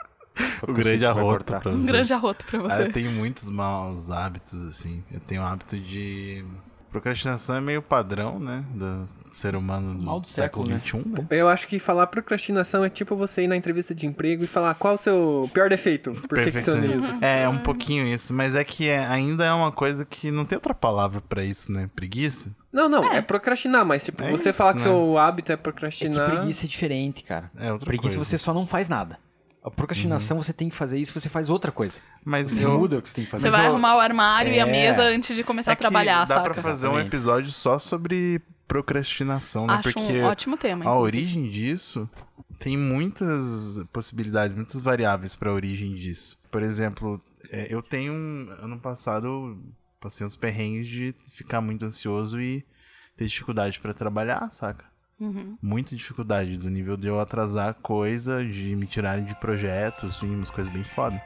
[0.63, 1.87] O grande arroto pra Um você.
[1.87, 2.83] grande arroto pra Ah, você.
[2.83, 5.03] eu tenho muitos maus hábitos, assim.
[5.11, 6.45] Eu tenho o hábito de.
[6.91, 8.65] Procrastinação é meio padrão, né?
[8.71, 11.05] Do ser humano do, Mal do século século, né?
[11.05, 11.27] XXI, né?
[11.31, 14.75] Eu acho que falar procrastinação é tipo você ir na entrevista de emprego e falar
[14.75, 16.13] qual o seu pior defeito?
[16.29, 17.19] Perfeccionismo.
[17.21, 18.33] É, é um pouquinho isso.
[18.33, 21.71] Mas é que é- ainda é uma coisa que não tem outra palavra pra isso,
[21.71, 21.89] né?
[21.95, 22.51] Preguiça?
[22.73, 23.21] Não, não, é.
[23.23, 24.85] procrastinar, mas tipo, É você isso, falar que né?
[24.85, 26.31] seu hábito é É que procrastinar.
[26.31, 27.51] preguiça é diferente, cara.
[27.57, 28.31] É outra preguiça coisa.
[28.31, 29.19] você só não faz nada.
[29.65, 31.99] A procrastinação você tem que fazer isso, você faz outra coisa.
[32.25, 32.79] Mas Você eu.
[32.79, 33.43] muda o que você tem que fazer.
[33.43, 34.71] Você Mas vai eu- arrumar o armário e a É.
[34.71, 36.51] mesa antes de começar É a trabalhar, que dá saca?
[36.53, 37.09] pra fazer um Exatamente.
[37.09, 39.75] episódio só sobre procrastinação, né?
[39.75, 41.19] Acho Porque um ótimo tema, a inclusive.
[41.19, 42.09] origem disso
[42.59, 46.39] tem muitas possibilidades, muitas variáveis pra origem disso.
[46.51, 49.59] Por exemplo, é, eu tenho um, ano passado
[50.01, 52.65] passei uns perrengues de ficar muito ansioso e
[53.17, 54.85] ter dificuldade pra trabalhar, saca?
[55.19, 55.59] Uhum.
[55.61, 60.51] Muita dificuldade, do nível de eu atrasar coisa, de me tirarem de projetos, assim, umas
[60.51, 61.21] coisas bem foda.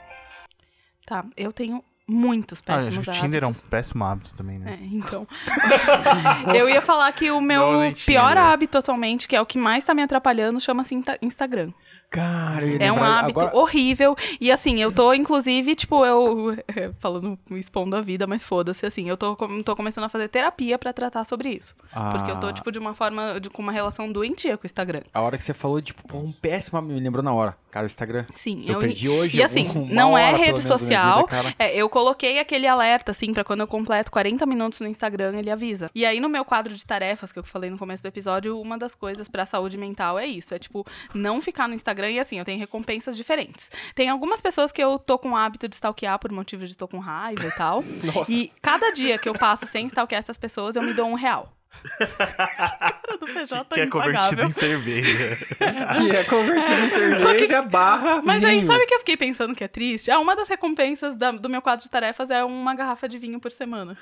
[1.04, 3.68] Tá, eu tenho muitos Ah, acho péssimos que o Tinder é um hábitos.
[3.68, 4.78] péssimo hábito também, né?
[4.80, 5.26] É, então.
[6.54, 7.62] eu ia falar que o meu
[8.04, 8.38] pior Tinder.
[8.38, 11.70] hábito atualmente, que é o que mais tá me atrapalhando, chama-se Instagram.
[12.10, 14.14] Cara, eu É um hábito agora- horrível.
[14.38, 16.54] E assim, eu tô, inclusive, tipo, eu.
[17.00, 19.08] Falando, expondo a vida, mas foda-se, assim.
[19.08, 21.74] Eu tô, tô começando a fazer terapia pra tratar sobre isso.
[22.12, 22.52] Porque eu tô, Ah.
[22.52, 25.00] tipo, de uma forma, de, com uma relação doentia com o Instagram.
[25.14, 27.56] A hora que você falou, tipo, pô, um péssimo hábito, me lembrou na hora.
[27.70, 28.26] Cara, o Instagram.
[28.34, 31.26] Sim, Eu perdi hoje E assim, não é rede social.
[31.26, 31.54] vida.
[31.58, 35.50] É, eu coloquei aquele alerta, assim, pra quando eu completo 40 minutos no Instagram, ele
[35.50, 35.90] avisa.
[35.94, 38.78] E aí, no meu quadro de tarefas, que eu falei no começo do episódio, uma
[38.78, 40.54] das coisas pra saúde mental é isso.
[40.54, 43.70] É, tipo, não ficar no Instagram e, assim, eu tenho recompensas diferentes.
[43.94, 46.88] Tem algumas pessoas que eu tô com o hábito de stalkear por motivo de tô
[46.88, 47.82] com raiva e tal.
[48.02, 48.30] Nossa.
[48.30, 51.52] E cada dia que eu passo sem stalkear essas pessoas, eu me dou um real.
[53.12, 54.46] Cara do PJ Que é convertido impagável.
[54.46, 55.36] em cerveja.
[55.56, 56.88] Que é convertido em
[57.20, 58.66] cerveja barra Mas aí, vinho.
[58.66, 60.10] sabe o que eu fiquei pensando que é triste?
[60.10, 63.38] Ah, uma das recompensas da- do meu quadro de tarefas é uma garrafa de vinho
[63.40, 63.96] por semana.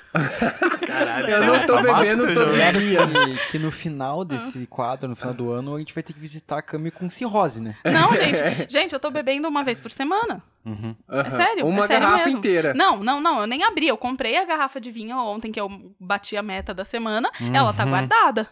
[0.85, 1.27] Caralho.
[1.29, 3.07] Eu não tô massa bebendo todo dia.
[3.07, 6.19] que, que no final desse quadro, no final do ano, a gente vai ter que
[6.19, 7.75] visitar a Cami com cirrose, né?
[7.85, 8.69] Não, gente.
[8.71, 10.41] Gente, eu tô bebendo uma vez por semana.
[10.65, 10.95] Uhum.
[11.09, 11.65] É sério.
[11.65, 12.39] Uma é sério garrafa mesmo.
[12.39, 12.73] inteira.
[12.73, 13.41] Não, não, não.
[13.41, 13.87] Eu nem abri.
[13.87, 15.69] Eu comprei a garrafa de vinho ontem, que eu
[15.99, 17.29] bati a meta da semana.
[17.53, 18.47] Ela tá guardada.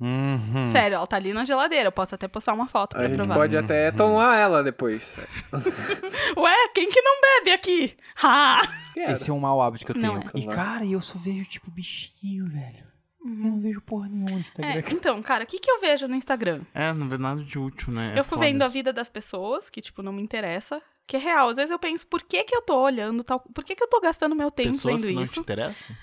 [0.00, 0.66] Uhum.
[0.66, 1.88] Sério, ela tá ali na geladeira.
[1.88, 3.34] Eu posso até postar uma foto A pra gente provar.
[3.34, 5.18] pode até tomar ela depois.
[6.36, 7.96] Ué, quem que não bebe aqui?
[8.22, 8.62] Ha!
[8.96, 10.18] Esse é um mau hábito que eu tenho.
[10.18, 10.38] é.
[10.38, 12.84] E, cara, eu só vejo, tipo, bichinho, velho.
[13.24, 14.70] Eu não vejo porra nenhuma no Instagram.
[14.72, 16.62] É, então, cara, o que, que eu vejo no Instagram?
[16.74, 18.14] É, não vê nada de útil, né?
[18.14, 18.72] É eu fui foda vendo a isso.
[18.74, 20.80] vida das pessoas, que, tipo, não me interessa.
[21.06, 21.48] Que é real.
[21.50, 23.40] Às vezes eu penso, por que que eu tô olhando tal...
[23.40, 25.34] Por que que eu tô gastando meu tempo Pessoas vendo que não isso?
[25.34, 25.96] te interessam?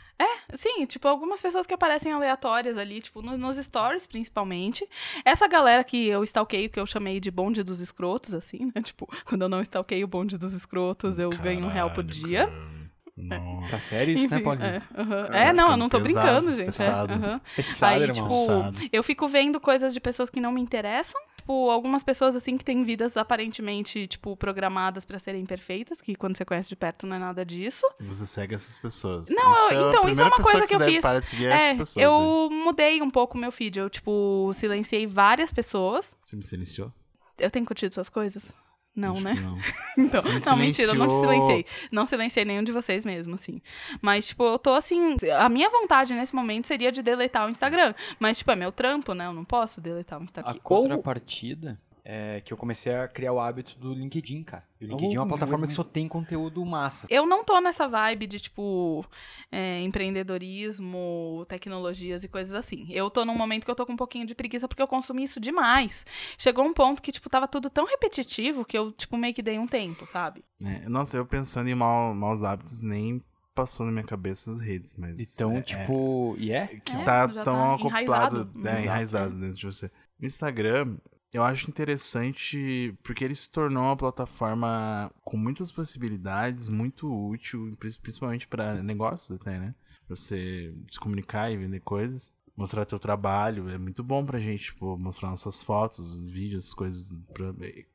[0.56, 4.88] Sim, tipo, algumas pessoas que aparecem aleatórias ali, tipo, no- nos stories, principalmente.
[5.26, 8.82] Essa galera que eu stalkeio, que eu chamei de bonde dos escrotos, assim, né?
[8.88, 12.10] Tipo, quando eu não stalkeio o bonde dos escrotos, eu ganho um real por Caralho,
[12.28, 12.48] dia.
[12.48, 12.87] cara.
[13.18, 13.72] Nossa.
[13.72, 14.66] Tá sério isso, né, Enfim, Paulinho?
[14.68, 14.80] é.
[14.80, 16.70] Cara, é, não, eu não tô pesado, brincando, gente.
[16.82, 17.14] é, pesado.
[17.14, 17.42] aham.
[17.46, 18.14] Fechado, Aí, irmão.
[18.14, 18.78] tipo, Pesado.
[18.94, 21.20] eu fico vendo coisas de pessoas que não me interessam.
[21.38, 26.36] Tipo, algumas pessoas, assim, que têm vidas aparentemente, tipo, programadas pra serem perfeitas, que quando
[26.38, 27.86] você conhece de perto não é nada disso.
[28.02, 29.30] Você segue essas pessoas.
[29.30, 31.02] Não, Isso eu- a então, isso é uma coisa que você eu fiz.
[31.02, 31.96] parar de seguir É, essas pessoas.
[31.96, 32.04] né?
[32.04, 33.80] eu mudei um pouco o meu feed.
[33.80, 36.18] Eu, tipo, silenciei várias pessoas.
[36.26, 36.92] Você me silenciou?
[37.40, 38.54] Eu tenho curtido suas coisas?
[38.98, 39.34] Não, Acho né?
[39.36, 39.58] não.
[39.98, 41.66] Então, não, mentira, eu não silenciei.
[41.92, 43.62] Não silenciei nenhum de vocês mesmo, assim.
[44.02, 45.16] Mas, tipo, eu tô assim.
[45.40, 47.94] A minha vontade nesse momento seria de deletar o Instagram.
[48.20, 49.26] Mas, tipo, é meu trampo, né?
[49.28, 50.56] Eu não posso deletar o A Instagram.
[50.64, 54.66] contrapartida é que eu comecei a criar o hábito do LinkedIn, cara.
[54.80, 57.06] E o LinkedIn é uma Oh, plataforma que só tem conteúdo massa.
[57.10, 59.06] Eu não tô nessa vibe de, tipo,
[59.52, 62.88] é, empreendedorismo, tecnologias e coisas assim.
[62.92, 65.24] Eu tô num momento que eu tô com um pouquinho de preguiça porque eu consumi
[65.24, 66.06] isso demais.
[66.38, 69.58] Chegou um ponto que, tipo, tava tudo tão repetitivo que eu, tipo, meio que dei
[69.60, 70.44] um tempo, sabe?
[70.64, 74.94] É, nossa, eu pensando em mau, maus hábitos, nem passou na minha cabeça as redes,
[74.98, 75.20] mas.
[75.20, 76.68] Então, é, tipo, e é?
[76.84, 78.52] que É, tá já tão tá acoplado, enraizado.
[78.56, 79.92] né, enraizado dentro de você.
[80.20, 80.98] O Instagram,
[81.34, 87.98] eu acho interessante porque ele se tornou uma plataforma com muitas possibilidades, muito útil, pri-
[88.02, 89.76] principalmente para negócios até, né?
[90.08, 92.34] Pra você se comunicar e vender coisas.
[92.56, 97.12] Mostrar teu trabalho, é muito bom pra gente, tipo, mostrar nossas fotos, vídeos, coisas.
[97.34, 97.54] pra-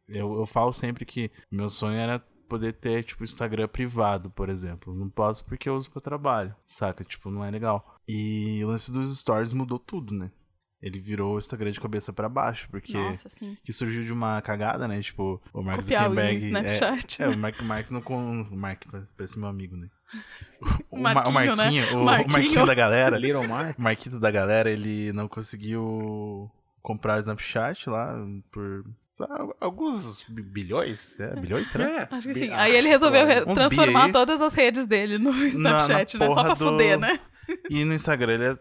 [0.09, 4.95] Eu, eu falo sempre que meu sonho era poder ter, tipo, Instagram privado, por exemplo.
[4.95, 7.03] Não posso porque eu uso pro trabalho, saca?
[7.03, 7.97] Tipo, não é legal.
[8.07, 10.31] E o lance dos stories mudou tudo, né?
[10.83, 13.57] Ele virou o Instagram de cabeça pra baixo, porque Nossa, sim.
[13.62, 15.01] que surgiu de uma cagada, né?
[15.01, 16.47] Tipo, o Mark Copiar o Zuckerberg.
[16.47, 17.23] Snapchat.
[17.23, 18.42] É, é, o Mark, Mark não com.
[18.51, 18.83] O Mark
[19.16, 19.87] parece meu amigo, né?
[20.90, 21.64] O, O Ma- o Marquinho, né?
[21.64, 22.33] Marquinho, o, o Marquinho.
[22.33, 23.16] Marquinho da galera.
[23.16, 23.79] Little Mark.
[23.79, 26.51] O Marquito da galera, ele não conseguiu
[26.83, 28.16] comprar o Snapchat lá
[28.51, 28.85] por
[29.61, 31.18] alguns bi- bilhões.
[31.21, 31.88] É, bilhões, será?
[31.88, 32.51] É, Acho que sim.
[32.51, 36.27] ah, Aí ele resolveu transformar todas as redes dele no Snapchat, né?
[36.27, 37.21] Só pra do- fuder, né?
[37.68, 38.57] E no Instagram, ele é,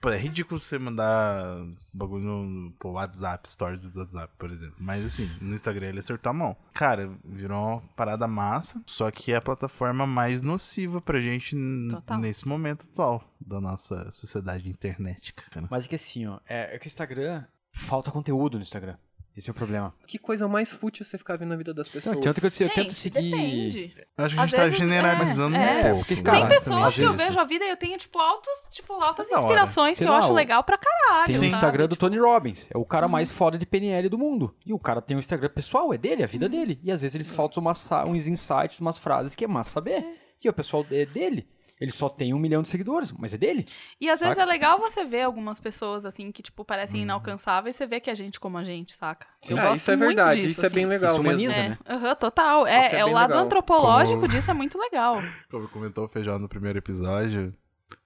[0.00, 4.76] pô, é ridículo você mandar bagulho no WhatsApp, stories do WhatsApp, por exemplo.
[4.78, 6.56] Mas assim, no Instagram ele acertou a mão.
[6.72, 11.56] Cara, virou uma parada massa, só que é a plataforma mais nociva pra gente
[11.90, 12.18] Total.
[12.18, 15.44] nesse momento atual da nossa sociedade internetica.
[15.54, 15.68] né?
[15.70, 18.96] Mas é que assim, ó, é, é que o Instagram falta conteúdo no Instagram.
[19.36, 19.92] Esse é o problema.
[20.06, 22.14] Que coisa mais fútil você ficar vendo a vida das pessoas.
[22.14, 23.30] Não, tanto que eu, eu tento Gente, seguir.
[23.32, 23.94] depende.
[24.16, 25.82] Eu acho que a Às gente tá vezes, generalizando é, um é.
[25.90, 25.98] pouco.
[26.06, 26.22] Porque, né?
[26.22, 28.92] cara, Tem pessoas às que eu vejo a vida e eu tenho, tipo, altos, tipo,
[28.92, 29.40] altas hora.
[29.40, 31.26] inspirações que eu lá, acho o- legal pra caralho.
[31.26, 31.44] Tem o?
[31.44, 32.64] Instagram do Tony Robbins.
[32.72, 34.54] É o cara mais foda de PNL do mundo.
[34.64, 36.78] E o cara tem o Instagram pessoal, é dele, é a vida dele.
[36.84, 40.04] E às vezes eles faltam umas, uns insights, umas frases que é massa saber.
[40.44, 41.48] E o pessoal é dele.
[41.84, 43.66] Ele só tem um milhão de seguidores, mas é dele.
[44.00, 44.48] E às vezes Saca?
[44.48, 46.66] é legal você ver algumas pessoas, assim, que, tipo, Uhum.
[46.66, 49.26] parecem inalcançáveis, você vê que é gente como a gente, saca?
[49.46, 50.74] Eu Ah, gosto isso é muito verdade, disso, isso é assim.
[50.76, 51.68] bem legal Isso humaniza, mesmo.
[51.70, 51.78] né?
[51.84, 52.66] É, aham, total.
[52.66, 53.44] É, é é o lado legal.
[53.44, 55.20] antropológico Como- disso é muito legal.
[55.50, 57.54] Como comentou o Feijão no primeiro episódio,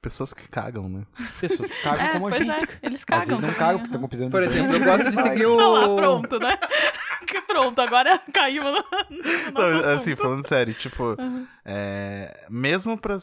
[0.01, 1.07] pessoas que cagam, né?
[1.41, 2.51] Pessoas que cagam É, como a gente.
[2.51, 3.27] é, eles Às cagam.
[3.27, 5.59] vezes não cagam porque estão pisando Por exemplo, eu gosto de seguir o.
[5.59, 6.59] Ah lá, pronto, né?
[7.27, 10.17] Que pronto, agora caímos no, Não, assim, assunto.
[10.17, 11.17] falando sério, tipo,
[11.65, 13.17] é, mesmo pra,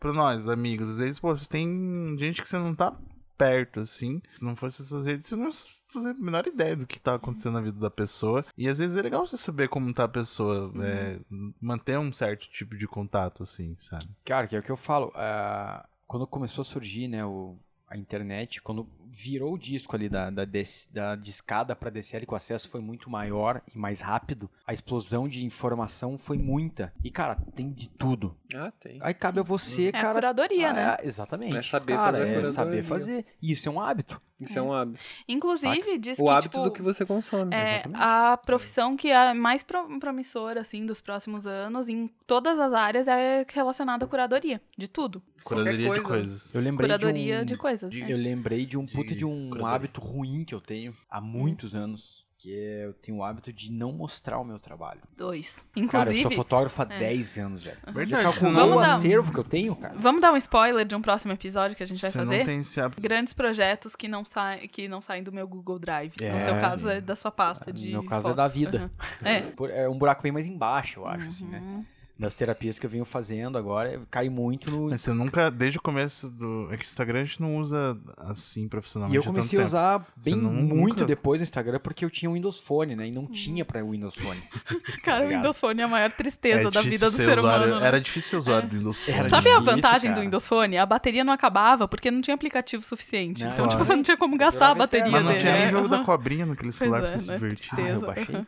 [0.00, 2.92] pra nós, amigos, às vezes, pô, você tem gente que você não tá
[3.36, 4.20] perto, assim.
[4.34, 5.50] Se não fosse essas redes, você não ia
[5.92, 8.44] fazer a menor ideia do que tá acontecendo na vida da pessoa.
[8.56, 11.18] E às vezes é legal você saber como tá a pessoa, é,
[11.60, 14.08] manter um certo tipo de contato, assim, sabe?
[14.24, 15.12] Cara, que é o que eu falo.
[15.14, 17.56] ah, quando começou a surgir, né, o,
[17.88, 22.32] a internet, quando virou o disco ali da, da, des- da discada para DCL, que
[22.32, 26.92] o acesso foi muito maior e mais rápido, a explosão de informação foi muita.
[27.04, 28.34] E, cara, tem de tudo.
[28.54, 28.98] Ah, tem.
[29.02, 30.14] Aí cabe a você, É a cara.
[30.14, 30.96] curadoria, ah, né?
[31.02, 31.56] é, exatamente.
[31.58, 32.52] É saber cara, fazer a é curadoria.
[32.52, 33.26] saber fazer.
[33.40, 34.20] E isso é um hábito.
[34.40, 34.98] Isso é um hábito.
[35.28, 37.54] Inclusive, diz O que, hábito tipo, do que você consome.
[37.54, 38.00] É Exatamente.
[38.02, 43.06] a profissão que é mais pro- promissora, assim, dos próximos anos, em todas as áreas,
[43.06, 45.22] é relacionada à curadoria, de tudo.
[45.44, 46.02] Curadoria de coisa.
[46.02, 46.54] coisas.
[46.54, 47.94] Eu lembrei Curadoria de, um, de coisas.
[47.94, 48.06] né?
[48.08, 49.74] Eu lembrei de um De puta de um curadoria.
[49.76, 52.22] hábito ruim que eu tenho há muitos anos.
[52.38, 55.00] Que é, eu tenho o hábito de não mostrar o meu trabalho.
[55.16, 55.54] Dois.
[55.54, 56.98] Cara, eu Inclusive, sou fotógrafo há é.
[56.98, 57.78] 10 anos, velho.
[57.86, 59.94] Verdade, Já calculou Vamos o dar- acervo que eu tenho, cara?
[59.96, 62.38] vamos dar um spoiler de um próximo episódio que a gente vai Você fazer?
[62.38, 63.00] não tem esse hábito.
[63.00, 66.14] Grandes projetos que não, saem, que não saem do meu Google Drive.
[66.20, 66.94] É, no seu caso, sim.
[66.96, 68.36] é da sua pasta No de meu caso, é fotos.
[68.44, 68.90] da vida.
[69.24, 69.30] Aham.
[69.70, 69.84] É.
[69.84, 71.84] É um buraco bem mais embaixo, eu acho, assim, né?
[72.22, 72.26] Uhum.
[72.26, 74.90] Das terapias que eu venho fazendo agora, cai muito no...
[74.90, 76.68] Mas você nunca, desde o começo do.
[76.72, 79.16] É que o Instagram a gente não usa assim E profissionalmente.
[79.16, 79.68] eu há tanto comecei a tempo.
[79.68, 82.94] usar Você bem não- muito nunca- depois do Instagram, porque eu tinha o Windows Phone,
[82.94, 83.08] né?
[83.08, 84.40] E não tinha pra Windows Phone.
[85.02, 85.38] Cara, o ligado?
[85.40, 87.80] Windows Phone é a maior tristeza É da vida do ser ser usuário- humano.
[87.80, 87.86] né?
[87.88, 89.18] Era difícil ser usuário do Windows Phone.
[89.18, 90.20] Era Sabe a difícil, vantagem cara.
[90.20, 90.78] do Windows Phone?
[90.78, 93.44] A bateria não acabava porque não tinha aplicativo suficiente.
[93.44, 93.84] Não, então, tipo, claro.
[93.84, 95.10] você não tinha como gastar a bateria.
[95.10, 95.40] Mas não dele.
[95.40, 96.04] tinha nem É, jogo da aham.
[96.04, 97.34] cobrinha naquele celular Pois pra é, você se né?
[97.36, 97.70] divertir.
[97.72, 98.46] Ah, eu baixei.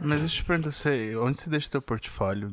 [0.00, 2.48] Mas deixa eu te perguntar, você, onde você deixa teu portfólio?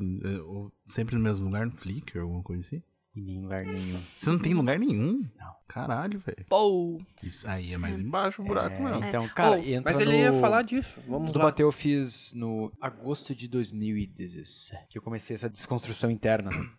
[0.56, 2.82] Ou sempre no mesmo lugar, no Flickr, alguma coisa assim?
[3.16, 4.00] Em lugar nenhum.
[4.14, 5.24] Você não tem lugar nenhum?
[5.38, 5.56] Não.
[5.68, 6.46] Caralho, velho.
[6.50, 9.04] Pô, Isso aí é mais embaixo o buraco, É, não.
[9.04, 11.00] então, cara, Oh, entra Mas ele ia no- falar disso.
[11.08, 11.46] Vamos Tudo lá.
[11.46, 14.88] bateu eu fiz no agosto de 2017.
[14.90, 16.70] Que eu comecei essa desconstrução interna, né?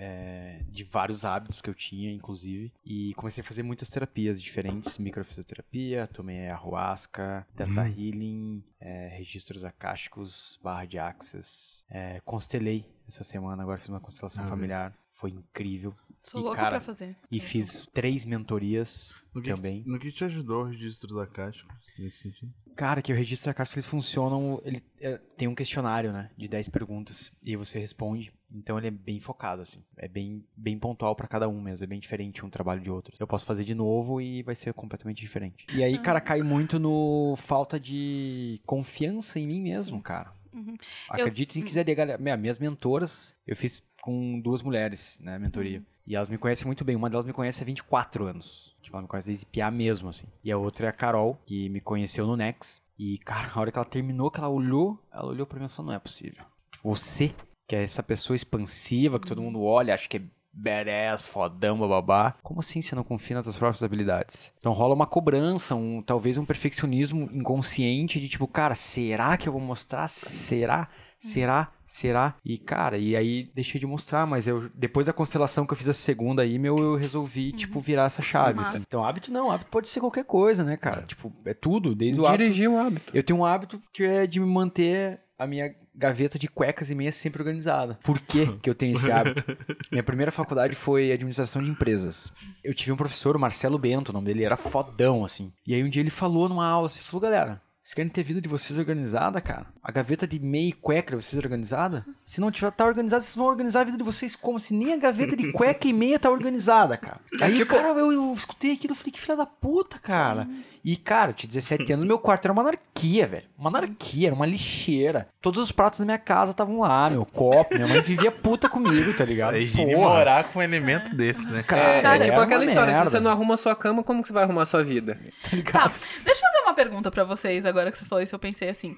[0.00, 2.72] É, de vários hábitos que eu tinha, inclusive.
[2.84, 4.96] E comecei a fazer muitas terapias diferentes.
[4.98, 11.84] Microfisioterapia, tomei ayahuasca, Theta Healing, é, registros acásticos, barra de axis.
[11.90, 14.50] É, constelei essa semana, agora fiz uma constelação vi.
[14.50, 14.94] familiar.
[15.10, 15.92] Foi incrível.
[16.22, 17.16] sou E, louca cara, pra fazer.
[17.28, 19.82] E fiz três mentorias No que, também.
[19.84, 21.66] no que te ajudou o registro da caixa?
[21.98, 22.52] Nesse sentido?
[22.78, 24.62] Cara, que o registro da caixa eles funcionam.
[24.64, 26.30] Ele é, tem um questionário, né?
[26.36, 27.32] De 10 perguntas.
[27.42, 28.32] E você responde.
[28.54, 29.82] Então ele é bem focado, assim.
[29.96, 31.82] É bem, bem pontual pra cada um mesmo.
[31.82, 33.16] É bem diferente um trabalho de outro.
[33.18, 35.66] Eu posso fazer de novo e vai ser completamente diferente.
[35.74, 40.32] E aí, cara, cai muito no falta de confiança em mim mesmo, cara.
[40.52, 40.76] Uhum.
[41.10, 42.16] Acredite se quiser, galera.
[42.16, 45.36] Minha- Minhas mentoras, eu fiz com duas mulheres, né?
[45.36, 45.82] Mentoria.
[46.08, 46.96] E elas me conhecem muito bem.
[46.96, 48.74] Uma delas me conhece há 24 anos.
[48.80, 50.26] Tipo, ela me conhece desde piá mesmo, assim.
[50.42, 52.82] E a outra é a Carol, que me conheceu no Nex.
[52.98, 55.68] E, cara, na hora que ela terminou, que ela olhou, ela olhou pra mim e
[55.68, 56.42] falou, não é possível.
[56.82, 57.34] Você,
[57.68, 62.34] que é essa pessoa expansiva, que todo mundo olha, acha que é badass, fodão, bababá.
[62.42, 64.50] Como assim você não confia nas suas próprias habilidades?
[64.58, 69.52] Então rola uma cobrança, um, talvez um perfeccionismo inconsciente de tipo, cara, será que eu
[69.52, 70.08] vou mostrar?
[70.08, 70.88] Será?
[71.18, 71.72] Será?
[71.86, 72.36] Será?
[72.44, 75.88] E, cara, e aí deixei de mostrar, mas eu depois da constelação que eu fiz
[75.88, 78.62] a segunda aí, meu, eu resolvi, tipo, virar essa chave.
[78.64, 78.84] Sabe?
[78.86, 81.02] Então, hábito não, hábito pode ser qualquer coisa, né, cara?
[81.02, 82.44] Tipo, é tudo, desde o hábito.
[82.44, 83.10] Dirigir um hábito.
[83.12, 86.94] Eu tenho um hábito que é de me manter a minha gaveta de cuecas e
[86.94, 87.98] meias sempre organizada.
[88.04, 89.44] Por que que eu tenho esse hábito?
[89.90, 92.32] Minha primeira faculdade foi administração de empresas.
[92.62, 95.52] Eu tive um professor, o Marcelo Bento, o nome dele era fodão, assim.
[95.66, 98.24] E aí um dia ele falou numa aula, assim, falou, galera, vocês querem ter a
[98.24, 99.64] vida de vocês organizada, cara?
[99.82, 102.04] A gaveta de meia e cueca de vocês organizada?
[102.22, 104.60] Se não tiver, tá organizada, vocês vão organizar a vida de vocês como?
[104.60, 107.18] Se nem a gaveta de cueca e meia tá organizada, cara.
[107.40, 110.46] Aí, tipo- cara, eu, eu escutei aquilo e falei, que filha da puta, cara.
[110.84, 113.44] E, cara, eu tinha 17 anos, meu quarto era uma anarquia, velho.
[113.58, 115.28] Uma anarquia, era uma lixeira.
[115.40, 117.74] Todos os pratos da minha casa estavam lá, meu copo.
[117.74, 119.56] Minha mãe vivia puta comigo, tá ligado?
[119.56, 119.96] É Porra.
[119.96, 121.62] morar com um elemento desse, né?
[121.62, 124.02] Cara, É, Cara, é tipo aquela história, merda, se você não arruma a sua cama,
[124.02, 125.18] como que você vai arrumar a sua vida?
[125.42, 125.72] tá ligado?
[125.92, 128.68] Tá, deixa eu fazer uma pergunta pra vocês agora que você falou isso, eu pensei
[128.68, 128.96] assim.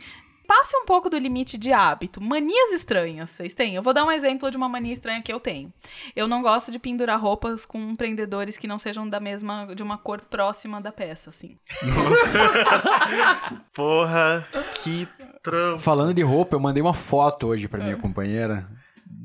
[0.51, 2.21] Passe um pouco do limite de hábito.
[2.21, 3.77] Manias estranhas, vocês têm?
[3.77, 5.73] Eu vou dar um exemplo de uma mania estranha que eu tenho.
[6.17, 9.97] Eu não gosto de pendurar roupas com prendedores que não sejam da mesma, de uma
[9.97, 11.57] cor próxima da peça, assim.
[13.73, 14.45] Porra,
[14.83, 15.07] que
[15.41, 15.79] trampo.
[15.79, 18.67] Falando de roupa, eu mandei uma foto hoje pra minha companheira.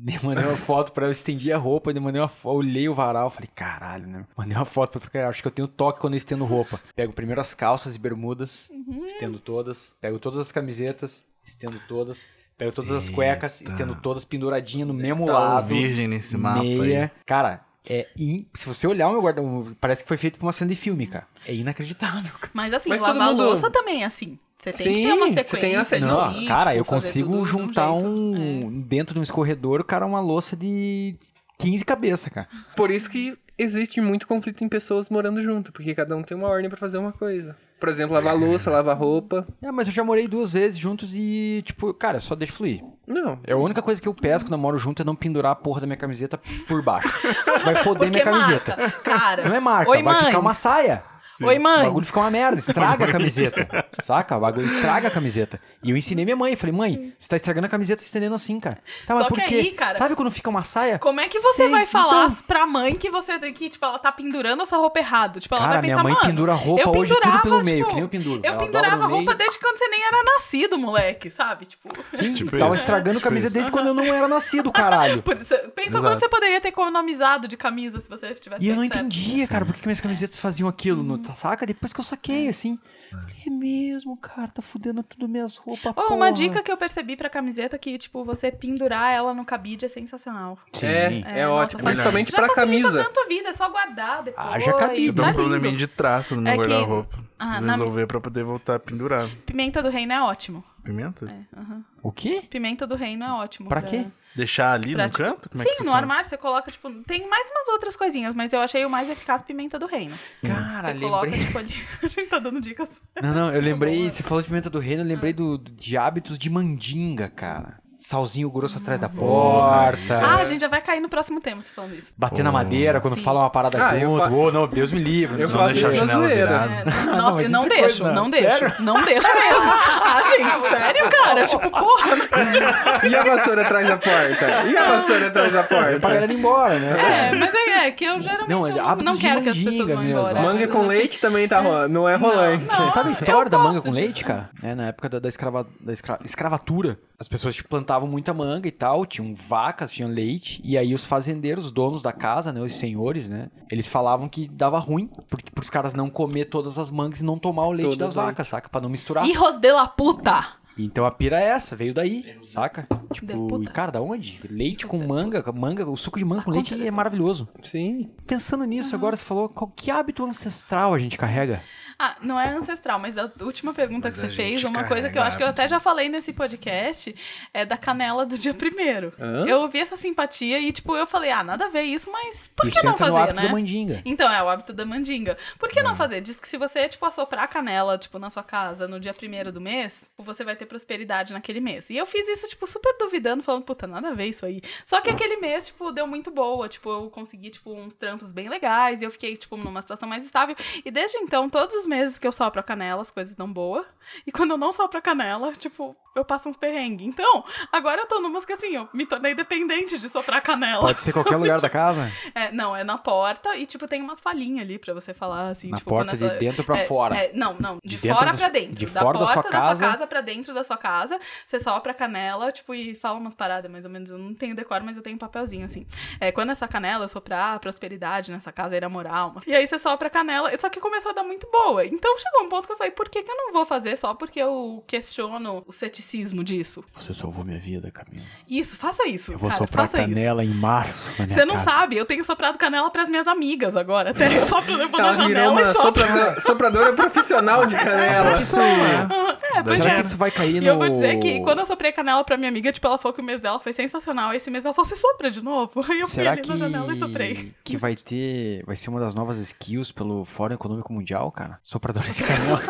[0.24, 2.94] Mandei uma foto pra ela, eu estendi a roupa, eu mandei uma foto, olhei o
[2.94, 4.26] varal, falei, caralho, né?
[4.38, 6.80] Mandei uma foto pra ela, acho que eu tenho toque quando eu estendo roupa.
[6.96, 8.70] Pego primeiro as calças e bermudas,
[9.04, 12.26] estendo todas, pego todas as camisetas, estendo todas,
[12.58, 15.68] pego todas as cuecas, estendo todas penduradinhas no mesmo Tá lado.
[15.68, 17.12] virgem nesse mapa meia.
[17.16, 17.22] aí.
[17.26, 19.42] Cara, é in- se você olhar o meu guarda
[19.80, 21.28] parece que foi feito pra uma cena de filme, cara.
[21.48, 22.52] É inacreditável, cara.
[22.54, 24.38] Mas assim, Mas lavar mundo- louça também é assim.
[24.72, 25.60] Você tem que Sim, ter uma você sequência.
[25.60, 26.16] tem a sequência.
[26.16, 28.06] Não, ritmo, cara, eu fazer consigo tudo de juntar jeito.
[28.06, 28.82] um.
[28.82, 31.16] Dentro de um escorredor, cara, uma louça de
[31.60, 32.48] 15 cabeças, cara.
[32.76, 36.48] Por isso que existe muito conflito em pessoas morando junto, porque cada um tem uma
[36.48, 37.56] ordem pra fazer uma coisa.
[37.80, 39.46] Por exemplo, lavar louça, lavar roupa.
[39.62, 42.82] É, mas eu já morei duas vezes juntos e, tipo, cara, só deixa fluir.
[43.06, 43.38] Não.
[43.46, 45.56] É a única coisa que eu peço quando eu moro junto é não pendurar a
[45.56, 47.08] porra da minha camiseta por baixo.
[47.64, 48.76] Vai foder Porque minha camiseta.
[48.78, 49.48] marca, cara.
[49.50, 50.26] Não é marca, Oi, vai mãe.
[50.26, 51.04] ficar uma saia.
[51.42, 51.84] Oi, O mãe.
[51.84, 53.86] bagulho fica uma merda, estraga a camiseta.
[54.02, 54.38] Saca?
[54.38, 55.60] O bagulho estraga a camiseta.
[55.84, 58.78] E eu ensinei minha mãe, falei, mãe, você tá estragando a camiseta estendendo assim, cara.
[59.06, 59.56] Tá, mas Só por que quê?
[59.56, 60.98] aí, cara, Sabe quando fica uma saia?
[61.00, 62.38] Como é que você Sei, vai falar então.
[62.48, 65.40] pra mãe que você tem que, tipo, ela tá pendurando a sua roupa errado?
[65.40, 67.78] Tipo, ela Cara, vai minha pensar, mãe mano, pendura roupa eu hoje tudo pelo meio,
[67.78, 68.42] tipo, que nem eu penduro.
[68.44, 69.10] Eu Ela pendurava meio.
[69.10, 71.66] roupa desde quando você nem era nascido, moleque, sabe?
[71.66, 72.84] Tipo, Sim, Tipo tava isso.
[72.84, 73.54] estragando Tipo camisa isso.
[73.54, 75.22] desde quando eu não era nascido, caralho.
[75.42, 76.04] isso- pensa Exato.
[76.06, 79.66] quanto você poderia ter economizado de camisa se você tivesse E eu não entendia, cara,
[79.66, 81.66] por que que minhas camisetas faziam aquilo, no, saca?
[81.66, 82.78] Depois que eu saquei, assim.
[83.12, 86.16] Falei, é mesmo, cara, tá fudendo tudo minhas roupas, Oh, porra.
[86.16, 89.90] uma dica que eu percebi pra camiseta que, tipo, você pendurar ela no cabide é
[89.90, 90.58] sensacional.
[90.74, 90.86] Sim.
[90.86, 91.84] É, é, nossa, ótimo.
[91.84, 93.04] faz- Principalmente Já pra camisa.
[93.04, 94.48] tanto a vida, é só guardar depois.
[94.48, 95.08] Haja cabide.
[95.08, 95.78] Eu tô tá um probleminha lindo.
[95.80, 97.18] de traço no meu É que- guarda-roupa.
[97.38, 99.28] Ah, Preciso na- resolver pra poder voltar a pendurar.
[99.46, 100.64] Pimenta do reino é ótimo.
[100.84, 101.26] Pimenta?
[101.26, 101.58] É.
[102.02, 102.44] O quê?
[102.50, 103.68] Pimenta do reino é ótimo.
[103.68, 104.06] Pra quê?
[104.36, 105.50] Deixar ali Pra no ti- canto?
[105.50, 108.52] Como é Sim, que no armário você coloca, tipo, tem mais umas outras coisinhas, mas
[108.54, 110.14] eu achei o mais eficaz pimenta do reino.
[110.46, 111.46] Cara, você coloca, lembrei.
[111.46, 111.74] tipo, ali.
[112.04, 113.02] A gente tá dando dicas.
[113.22, 114.10] Não, não, eu lembrei, boa.
[114.10, 117.80] você falou de pimenta do reino, eu lembrei do- de hábitos de mandinga, cara.
[118.08, 120.14] Salzinho grosso atrás da porta.
[120.24, 122.14] Ah, a gente já vai cair no próximo tema você falando isso.
[122.16, 123.24] Bater na madeira quando Sim.
[123.24, 124.24] fala uma parada Ah, junto.
[124.24, 125.42] fa- Ô, não, Deus me livre.
[125.42, 126.74] Eu não deixar isso a janela virada.
[126.82, 128.58] É, não, nossa, não, isso é deixo, não não, deixo.
[128.60, 128.74] sério?
[128.80, 129.74] Não deixo mesmo.
[130.06, 131.48] Ah, gente, sério, cara?
[131.48, 133.08] Tipo, porra.
[133.10, 134.68] E a vassoura atrás da porta?
[134.68, 136.00] E a vassoura atrás da Pra porta?
[136.00, 137.30] galera ir embora, né?
[137.32, 139.90] É, mas é, é que eu geralmente Não, eu não, não quero que as pessoas
[139.92, 140.20] vão mesmo.
[140.20, 140.42] embora.
[140.42, 142.66] Manga com assim, leite também tá ro- não é rolante.
[142.66, 142.92] não.
[142.92, 144.50] Sabe a história da manga com leite, cara?
[144.64, 148.72] É, na época da, escrava, da escra- escravatura, as pessoas tipo, plantavam muita manga e
[148.72, 152.76] tal, tinham vacas, tinham leite, e aí os fazendeiros, os donos da casa, né, os
[152.76, 157.22] senhores, né, eles falavam que dava ruim, porque pros caras não comer todas as mangas
[157.22, 158.26] e não tomar o leite Todo das leite.
[158.28, 158.70] vacas, saca?
[158.70, 159.26] Pra não misturar.
[159.26, 160.56] Hijos de la puta.
[160.78, 162.86] Então a pira é essa, veio daí, saca?
[163.14, 164.40] Tipo, e cara, da onde?
[164.50, 167.48] Leite com manga, manga, o suco de manga com leite é maravilhoso.
[167.64, 168.12] Sim.
[168.28, 171.62] Pensando nisso, agora você falou, qual, que hábito ancestral a gente carrega?
[171.98, 175.10] Ah, não é ancestral, mas da última pergunta Mas que a você fez, uma coisa
[175.10, 177.16] que eu carrega acho que eu até já falei nesse podcast,
[177.54, 179.14] é da canela do dia primeiro.
[179.20, 179.46] Hã?
[179.48, 182.68] Eu ouvi essa simpatia e, tipo, eu falei, ah, nada a ver isso, mas por
[182.68, 183.48] Isso que não entra no fazer, hábito né?
[183.48, 184.02] da mandinga.
[184.06, 185.38] Então, é o hábito da mandinga.
[185.58, 185.84] Por que É.
[185.84, 186.20] não fazer?
[186.22, 189.52] Diz que se você, tipo, assoprar a canela, tipo, na sua casa no dia primeiro
[189.52, 191.90] do mês, você vai ter prosperidade naquele mês.
[191.90, 194.62] E eu fiz isso, tipo, super duvidando, falando, puta, nada a ver isso aí.
[194.86, 196.68] Só que aquele mês, tipo, deu muito boa.
[196.68, 199.02] Tipo, eu consegui, tipo, uns trampos bem legais.
[199.02, 200.56] E eu fiquei, tipo, numa situação mais estável.
[200.84, 203.86] E desde então, todos meses que eu sopro a canela, as coisas dão boa.
[204.26, 207.08] E quando eu não sopro a canela, tipo, eu passo uns perrengues.
[207.08, 210.82] Então, agora eu tô numas que assim, eu me tornei dependente de soprar canela.
[210.82, 212.12] Pode ser qualquer lugar da casa?
[212.36, 215.70] É, não, é na porta e, tipo, tem umas falhinhas ali pra você falar, assim,
[215.70, 215.90] Na tipo...
[215.90, 217.16] porta quando de essa- dentro pra é, fora.
[217.16, 218.76] é, não, não, de, De fora pra dentro.
[218.76, 219.76] de da fora da porta sua da casa.
[219.80, 223.34] sua casa pra dentro da sua casa, você sopra a canela, tipo, e fala umas
[223.36, 224.10] paradas, mais ou menos.
[224.10, 225.86] Eu não tenho decor, mas eu tenho um papelzinho, assim.
[226.20, 229.32] É, quando essa canela eu soprar, prosperidade nessa casa era moral.
[229.36, 231.75] mas- E aí você sopra a canela, só que começou a dar muito boa.
[231.82, 234.14] Então chegou um ponto que eu falei, por que, que eu não vou fazer só
[234.14, 236.84] porque eu questiono o ceticismo disso?
[236.96, 238.26] Você salvou minha vida, Camila.
[238.48, 239.32] Isso, faça isso.
[239.32, 240.10] Eu vou cara, soprar faça isso.
[240.10, 241.72] canela em março na minha Você não casa.
[241.72, 244.12] sabe, eu tenho soprado canela pras minhas amigas agora.
[244.12, 245.82] Até eu sopro na janela uma e sopro.
[245.82, 248.38] sopradora, sopradora profissional de canela.
[248.40, 249.36] Isso é.
[249.56, 249.96] É, pois Será é.
[249.96, 250.64] que isso vai cair no...
[250.64, 253.14] E eu vou dizer que quando eu soprei canela pra minha amiga, tipo, ela falou
[253.14, 254.34] que o mês dela foi sensacional.
[254.34, 255.84] Esse mês ela falou, você sopra de novo?
[255.90, 256.50] Aí eu fui Será ali que...
[256.50, 257.54] na janela e soprei.
[257.64, 258.64] que vai ter...
[258.66, 261.60] Vai ser uma das novas skills pelo Fórum Econômico Mundial, cara?
[261.66, 262.62] Sopradora de canela.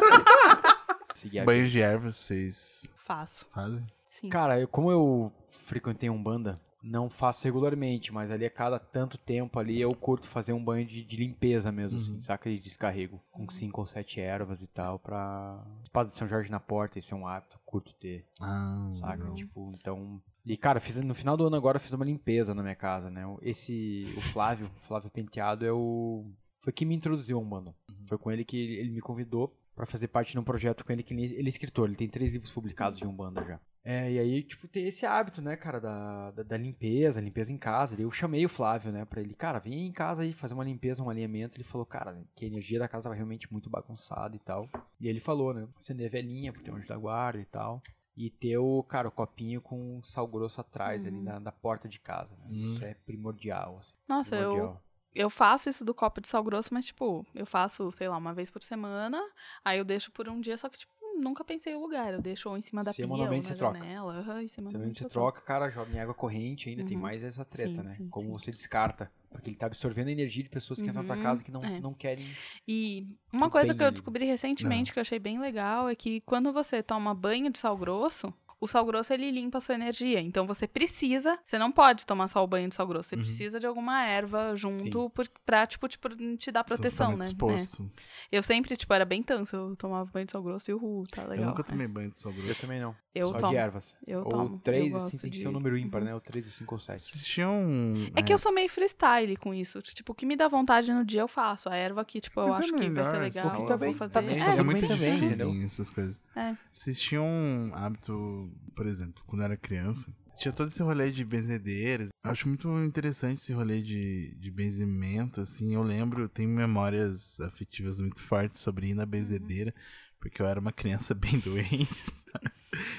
[1.13, 3.85] Seguir a Banho de ervas vocês Faço, fazem?
[4.07, 4.29] sim.
[4.29, 9.17] Cara, eu, como eu frequentei um banda, não faço regularmente, mas ali a cada tanto
[9.17, 12.49] tempo ali eu curto fazer um banho de, de limpeza mesmo, assim, saca?
[12.49, 13.21] De descarrego.
[13.33, 15.61] Com cinco ou sete ervas e tal, pra.
[15.83, 19.29] Espada de São Jorge na porta, esse é um hábito, curto ter, Ah, saca?
[19.33, 20.21] Tipo, então.
[20.45, 23.09] E, cara, fiz, no final do ano agora eu fiz uma limpeza na minha casa,
[23.09, 23.23] né?
[23.41, 24.13] Esse.
[24.15, 26.23] O Flávio, o Flávio Penteado, é o.
[26.65, 27.75] Foi quem me introduziu a Umbanda.
[28.07, 31.03] Foi com ele que ele, me convidou pra fazer parte de um projeto com ele,
[31.03, 33.59] que ele, ele é escritor, ele tem três livros publicados de Umbanda já.
[33.83, 37.57] É, e aí, tipo, ter esse hábito, né, cara, da, da, da limpeza, limpeza em
[37.57, 38.01] casa.
[38.01, 41.03] Eu chamei o Flávio, né, pra ele, cara, vem em casa aí fazer uma limpeza,
[41.03, 41.55] um alinhamento.
[41.55, 44.67] Ele falou, cara, que a energia da casa tava realmente muito bagunçada e tal.
[44.99, 47.83] E ele falou, né, acender a velhinha, porque tem um anjo da guarda e tal.
[48.17, 51.99] E ter o, cara, o copinho com sal grosso atrás ali na, na porta de
[51.99, 52.47] casa, né?
[52.49, 53.93] Isso é primordial, assim.
[54.07, 54.67] Nossa, primordial.
[54.67, 54.84] eu
[55.29, 58.51] faço isso do copo de sal grosso, mas, tipo, eu faço, sei lá, uma vez
[58.51, 59.21] por semana.
[59.63, 62.13] Aí eu deixo por um dia, só que, tipo, nunca pensei o lugar.
[62.13, 63.79] Eu deixo ou em cima da pia ou na Semanalmente troca.
[63.79, 64.13] janela.
[64.19, 67.03] Aham, e Você, semanalmente você eu troca, cara, joga em água corrente, ainda tem Uhum.
[67.03, 67.95] mais essa treta, Sim, né?
[67.95, 68.39] sim, Como sim.
[68.39, 69.11] você descarta.
[69.29, 71.51] Porque ele tá absorvendo a energia de pessoas que entram na tua Uhum, casa que
[71.51, 71.79] não, é.
[71.81, 72.25] não querem.
[72.67, 76.51] E uma coisa que eu descobri recentemente que eu achei bem legal é que quando
[76.53, 78.33] você toma banho de sal grosso,
[78.65, 80.19] o sal grosso ele limpa a sua energia.
[80.19, 83.21] Então você precisa, você não pode tomar só o banho de sal grosso, você Uhum.
[83.21, 87.19] precisa de alguma erva junto por, pra, tipo, tipo, te dar proteção, né?
[87.19, 87.83] tá exposto.
[88.31, 88.37] É.
[88.37, 91.05] Eu sempre, tipo, era bem tanso, eu tomava banho de sal grosso e o ru,
[91.09, 91.45] tá legal.
[91.45, 91.65] Eu nunca é.
[91.65, 92.49] tomei banho de sal grosso.
[92.49, 92.95] Eu também não.
[93.13, 93.51] Eu Só tomo.
[93.51, 93.95] de ervas.
[94.05, 94.59] Eu ou tomo.
[94.61, 96.13] três, eu assim, tem que ser um número ímpar, né?
[96.13, 96.97] Ou três, ou cinco ou sete.
[96.97, 97.53] Assistiam.
[97.53, 99.81] um, É que eu sou meio freestyle com isso.
[99.81, 101.69] Tipo, o que me dá vontade no dia eu faço.
[101.69, 103.97] A erva que, tipo, eu Mas é acho que vai ser legal, eu também- vou
[103.97, 104.13] fazer.
[104.13, 105.53] também- É, É, tudo muito difícil entendeu?
[105.65, 106.19] essas coisas.
[106.35, 106.55] É.
[106.73, 111.23] Vocês tinham um hábito, por exemplo, quando eu era criança, tinha todo esse rolê de
[111.23, 112.09] benzedeiras.
[112.23, 115.73] Acho muito interessante esse rolê de, de benzimento, assim.
[115.73, 119.73] Eu lembro, eu tenho memórias afetivas muito fortes sobre ir na benzedeira,
[120.19, 122.13] porque eu era uma criança bem doente.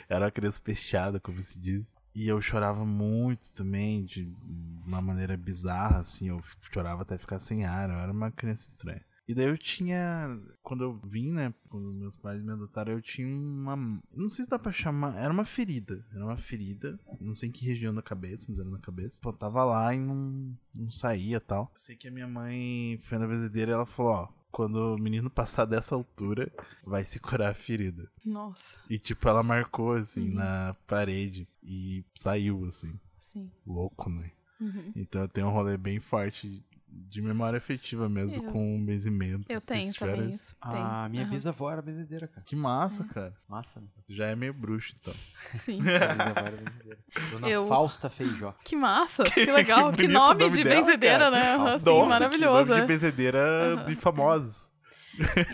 [0.08, 1.86] era uma criança fechada, como se diz.
[2.14, 4.32] E eu chorava muito também, de
[4.86, 6.28] uma maneira bizarra, assim.
[6.28, 6.42] Eu
[6.72, 9.04] chorava até ficar sem ar, eu era uma criança estranha.
[9.28, 10.38] E daí eu tinha.
[10.62, 11.52] Quando eu vim, né?
[11.68, 13.76] Quando meus pais me adotaram, eu tinha uma.
[14.14, 15.16] Não sei se dá pra chamar.
[15.16, 16.04] Era uma ferida.
[16.14, 16.98] Era uma ferida.
[17.20, 19.20] Não sei em que região da cabeça, mas era na cabeça.
[19.24, 21.72] Eu tava lá e não, não saía tal.
[21.74, 25.28] Sei que a minha mãe foi na benzedeira e ela falou: Ó, quando o menino
[25.28, 26.50] passar dessa altura,
[26.84, 28.08] vai se curar a ferida.
[28.24, 30.34] Nossa, E tipo, ela marcou assim Uhum.
[30.36, 32.94] na parede e saiu assim.
[33.20, 33.50] sim.
[33.66, 34.30] Louco, né?
[34.60, 34.92] Uhum.
[34.94, 36.64] Então eu tenho um rolê bem forte
[37.08, 39.44] de memória afetiva mesmo Eu- com benzimento.
[39.48, 40.44] Eu tenho também isso?
[40.44, 40.56] isso.
[40.62, 40.76] Tenho.
[40.84, 41.30] A minha Aham.
[41.30, 42.42] bisavó era benzedeira, cara.
[42.46, 43.34] Que massa, cara.
[43.48, 43.82] Massa?
[44.00, 45.14] Você já é meio bruxo, então.
[45.52, 45.80] Sim.
[45.82, 46.98] Minha bisavó era benzedeira.
[47.30, 48.54] Dona Eu- Fausta Feijó.
[48.64, 49.90] Que massa, que legal.
[49.92, 51.30] que, bonito nome, o nome de dela, benzedeira, cara.
[51.30, 51.56] né?
[51.56, 52.62] Nossa, Assim, Nossa, maravilhoso.
[52.64, 52.80] Que nome é.
[52.80, 53.84] de benzedeira Aham.
[53.84, 54.70] de famosos.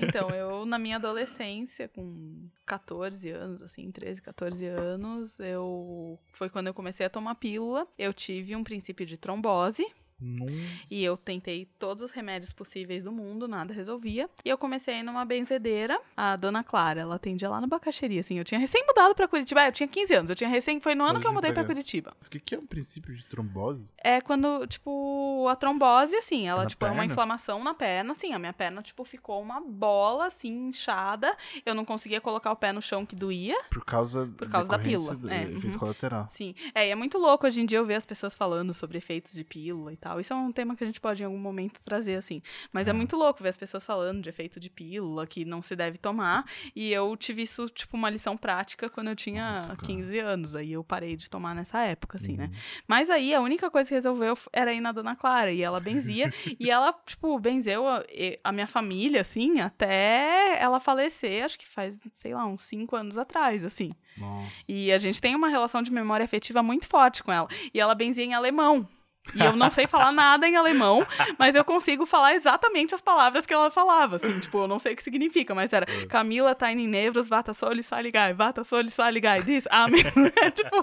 [0.02, 6.18] Então, eu, na minha adolescência, com 14 anos, assim, 13, 14 anos, eu.
[6.32, 7.86] Foi quando eu comecei a tomar pílula.
[7.96, 9.86] Eu tive um princípio de trombose.
[10.22, 10.52] Nossa.
[10.90, 14.28] E eu tentei todos os remédios possíveis do mundo, nada resolvia.
[14.44, 18.38] E eu comecei numa benzedeira, a Dona Clara, ela atendia lá na Bacaxeria, assim.
[18.38, 21.04] Eu tinha recém mudado pra Curitiba, eu tinha 15 anos, eu tinha recém, foi no
[21.04, 21.72] ano que eu mudei pra crer.
[21.72, 22.12] Curitiba.
[22.18, 23.84] Mas O que, que é um princípio de trombose?
[23.98, 27.12] É quando, tipo, a trombose, assim, ela, Na tipo, é uma perna?
[27.12, 31.36] inflamação na perna, assim, a minha perna, tipo, ficou uma bola, assim, inchada.
[31.64, 33.56] Eu não conseguia colocar o pé no chão que doía.
[33.70, 35.78] Por causa, Por causa da pílula, do é, efeito uhum.
[35.78, 36.26] colateral.
[36.28, 36.54] Sim.
[36.74, 39.32] É, e é muito louco hoje em dia eu ver as pessoas falando sobre efeitos
[39.32, 40.11] de pílula e tal.
[40.12, 40.20] Tal.
[40.20, 42.42] Isso é um tema que a gente pode em algum momento trazer, assim.
[42.72, 42.92] Mas é, É.
[42.92, 46.44] muito louco ver as pessoas falando de efeito de pílula, que não se deve tomar.
[46.76, 49.86] E eu tive isso, tipo, uma lição prática quando eu tinha Nossa, cara.
[49.86, 50.54] 15 anos.
[50.54, 52.46] Aí eu parei de tomar nessa época, assim, né?
[52.46, 52.58] Uhum.
[52.86, 55.50] Mas aí a única coisa que resolveu era ir na Dona Clara.
[55.52, 56.32] E ela benzia.
[56.60, 58.02] e ela, tipo, benzeu a,
[58.44, 63.18] a minha família, assim, até ela falecer, acho que faz, sei lá, uns 5 anos
[63.18, 63.92] atrás, assim.
[64.16, 64.50] Nossa.
[64.68, 67.48] E a gente tem uma relação de memória afetiva muito forte com ela.
[67.72, 68.86] E ela benzia em alemão.
[69.34, 71.06] E eu não sei falar nada em alemão,
[71.38, 74.16] mas eu consigo falar exatamente as palavras que ela falava.
[74.16, 77.54] Assim, tipo, eu não sei o que significa, mas era Camila tá in nevros, vata
[77.54, 80.02] soli saligai, vata soli saligai, diz, amém.
[80.42, 80.76] É, tipo,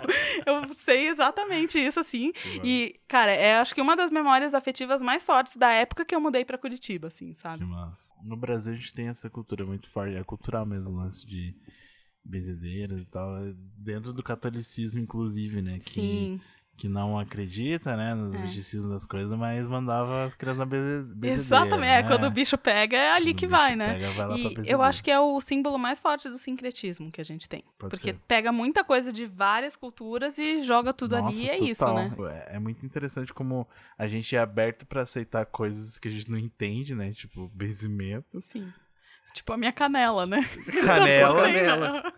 [0.46, 2.32] eu sei exatamente isso, assim.
[2.64, 6.22] E, cara, é acho que uma das memórias afetivas mais fortes da época que eu
[6.22, 7.66] mudei pra Curitiba, assim, sabe?
[8.24, 11.56] No Brasil a gente tem essa cultura muito forte, é cultural mesmo, o lance de
[12.24, 15.80] benzedeiras e tal, é dentro do catolicismo, inclusive, né?
[15.80, 16.42] Que, Sim.
[16.80, 18.38] Que não acredita, né, nos É.
[18.38, 21.28] misticismos das coisas, mas mandava as crianças na.
[21.28, 21.92] Exatamente.
[21.92, 22.08] É, né?
[22.08, 23.94] quando o bicho pega, é ali Quando que vai, né?
[23.96, 27.26] pega, vai E eu acho que é o símbolo mais forte do sincretismo que a
[27.26, 27.64] gente tem.
[27.78, 28.20] Pode porque ser.
[28.28, 31.96] pega muita coisa de várias culturas e joga tudo ali Nossa, e é isso, total.
[31.96, 32.12] né?
[32.48, 33.68] É, é muito interessante como
[33.98, 37.12] a gente é aberto pra aceitar coisas que a gente não entende, né?
[37.12, 38.40] Tipo, benzimento.
[38.42, 38.72] Sim.
[39.34, 40.44] Tipo a minha canela, né?
[40.84, 41.42] Canela.
[41.44, 42.14] Canela.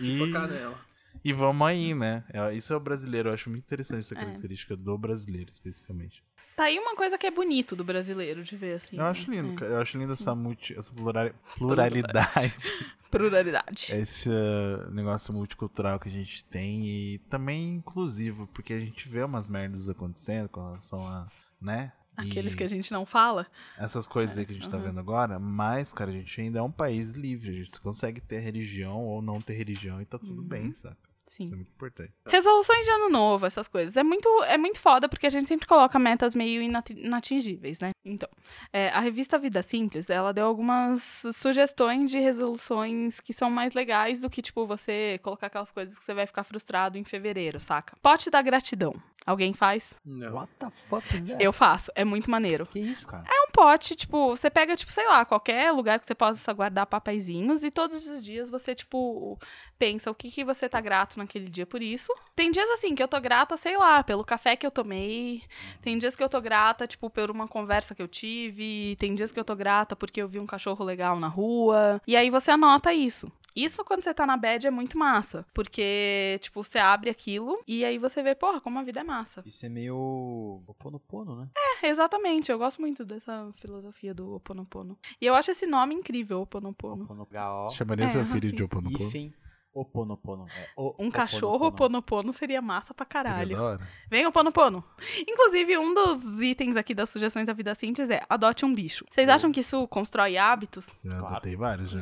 [0.00, 0.89] e, Tipo canela.
[1.24, 2.24] E vamos aí, né?
[2.32, 4.18] É, Isso é o brasileiro, eu acho muito interessante essa É.
[4.18, 6.22] característica do brasileiro, especificamente.
[6.56, 8.98] Tá aí uma coisa que é bonito do brasileiro de ver, assim.
[8.98, 9.68] eu acho lindo, É.
[9.68, 12.54] Eu acho lindo essa, multi, essa plurali- pluralidade,
[13.10, 13.92] Pluralidade.
[13.92, 19.22] esse uh, negócio multicultural que a gente tem e também inclusivo, porque a gente vê
[19.22, 21.26] umas merdas acontecendo com relação a,
[21.60, 21.92] né?
[22.16, 23.46] Aqueles E- que a gente não fala.
[23.78, 24.86] essas coisas aí que a gente tá aham.
[24.88, 28.40] vendo agora, mas, cara, a gente ainda é um país livre, a gente consegue ter
[28.40, 30.48] religião ou não ter religião e tá tudo Uhum.
[30.48, 30.96] bem, saca?
[31.30, 31.44] Sim.
[31.44, 32.12] Isso é muito importante.
[32.26, 33.96] Resoluções de ano novo, essas coisas.
[33.96, 37.92] É muito, é muito foda porque a gente sempre coloca metas meio inati- inatingíveis, né?
[38.04, 38.28] Então,
[38.72, 44.20] é, a revista Vida Simples, ela deu algumas sugestões de resoluções que são mais legais
[44.20, 47.96] do que, tipo, você colocar aquelas coisas que você vai ficar frustrado em fevereiro, saca?
[48.02, 48.92] Pote da gratidão.
[49.26, 49.94] Alguém faz?
[50.04, 50.34] Não.
[50.34, 51.44] What the fuck is that?
[51.44, 51.92] Eu faço.
[51.94, 52.66] É muito maneiro.
[52.66, 53.24] Que isso, cara?
[53.28, 56.86] É um pote, tipo, você pega, tipo, sei lá, qualquer lugar que você possa guardar
[56.86, 59.38] papeizinhos e todos os dias você, tipo,
[59.78, 62.12] pensa o que, que você tá grato naquele dia por isso.
[62.34, 65.42] Tem dias assim que eu tô grata, sei lá, pelo café que eu tomei.
[65.82, 68.96] Tem dias que eu tô grata, tipo, por uma conversa que eu tive.
[68.96, 72.00] Tem dias que eu tô grata porque eu vi um cachorro legal na rua.
[72.06, 73.30] E aí você anota isso.
[73.54, 75.44] Isso quando você tá na bad é muito massa.
[75.52, 79.42] Porque, tipo, você abre aquilo e aí você vê, porra, como a vida é massa.
[79.46, 80.62] Isso é meio.
[80.66, 81.48] Oponopono, né?
[81.82, 82.50] É, exatamente.
[82.50, 84.98] Eu gosto muito dessa filosofia do Oponopono.
[85.20, 87.04] E eu acho esse nome incrível, Oponopono.
[87.04, 87.70] Oponopono.
[87.70, 88.56] Chamaria É, seu filho sim.
[88.56, 89.08] de Oponopono?
[89.08, 89.32] Hífen
[89.72, 90.46] Oponopono.
[90.48, 91.98] É, o- Um cachorro Oponopono.
[91.98, 93.56] Oponopono seria massa pra caralho.
[94.10, 94.82] Vem Oponopono.
[95.26, 99.04] Inclusive, um dos itens aqui das sugestões da vida simples é adote um bicho.
[99.08, 100.88] Vocês acham que isso constrói hábitos?
[101.04, 101.26] Já Claro.
[101.36, 102.00] adotei vários já.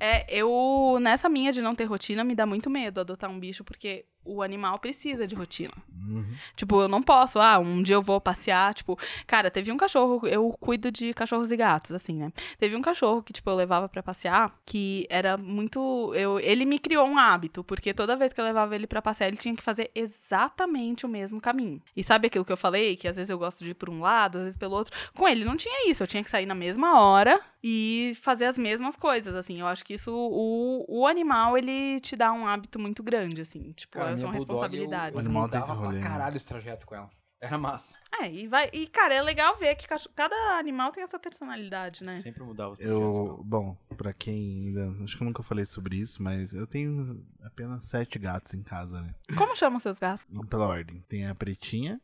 [0.00, 3.62] É, eu, nessa minha de não ter rotina, me dá muito medo adotar um bicho,
[3.62, 5.72] porque o animal precisa de rotina.
[6.06, 6.24] Uhum.
[6.56, 10.26] Tipo, eu não posso, ah, um dia eu vou passear, tipo, cara, teve um cachorro,
[10.26, 12.32] eu cuido de cachorros e gatos, assim, né?
[12.58, 16.78] Teve um cachorro que, tipo, eu levava pra passear, que era muito, eu, ele me
[16.78, 19.62] criou um hábito, porque toda vez que eu levava ele pra passear, ele tinha que
[19.62, 21.80] fazer exatamente o mesmo caminho.
[21.96, 24.00] E sabe aquilo que eu falei, que às vezes eu gosto de ir por um
[24.00, 24.94] lado, às vezes pelo outro?
[25.14, 28.58] Com ele não tinha isso, eu tinha que sair na mesma hora e fazer as
[28.58, 29.60] mesmas coisas, assim.
[29.60, 33.72] Eu acho que isso, o, o animal, ele te dá um hábito muito grande, assim,
[33.72, 35.16] tipo, são minha bulldog, responsabilidades.
[35.16, 36.02] O animal tem esse rolê, pra né?
[36.02, 37.10] caralho esse trajeto com ela.
[37.42, 37.94] Era massa.
[38.20, 38.70] É, e vai.
[38.72, 42.20] E, cara, é legal ver que cada animal tem a sua personalidade, né?
[42.20, 45.02] Sempre mudava com Eu, bom, pra quem ainda.
[45.02, 49.00] Acho que eu nunca falei sobre isso, mas eu tenho apenas sete gatos em casa,
[49.00, 49.12] né?
[49.36, 50.24] Como chamam seus gatos?
[50.48, 51.02] Pela ordem.
[51.08, 52.00] Tem a Pretinha,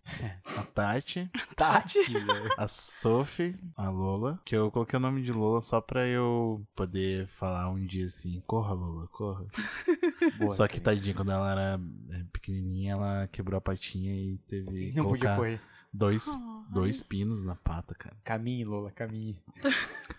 [0.57, 2.55] a Tati, Tati, velho.
[2.57, 4.41] a Sophie, a Lola.
[4.45, 8.43] Que eu coloquei o nome de Lola só pra eu poder falar um dia assim:
[8.45, 9.47] corra, Lola, corra.
[10.39, 11.80] Boa só que tadinha, quando ela era
[12.11, 15.61] é, pequenininha, ela quebrou a patinha e teve Não podia colocar correr.
[15.93, 18.16] dois, Oh, dois pinos na pata, cara.
[18.24, 19.39] Caminhe, Lola, caminhe.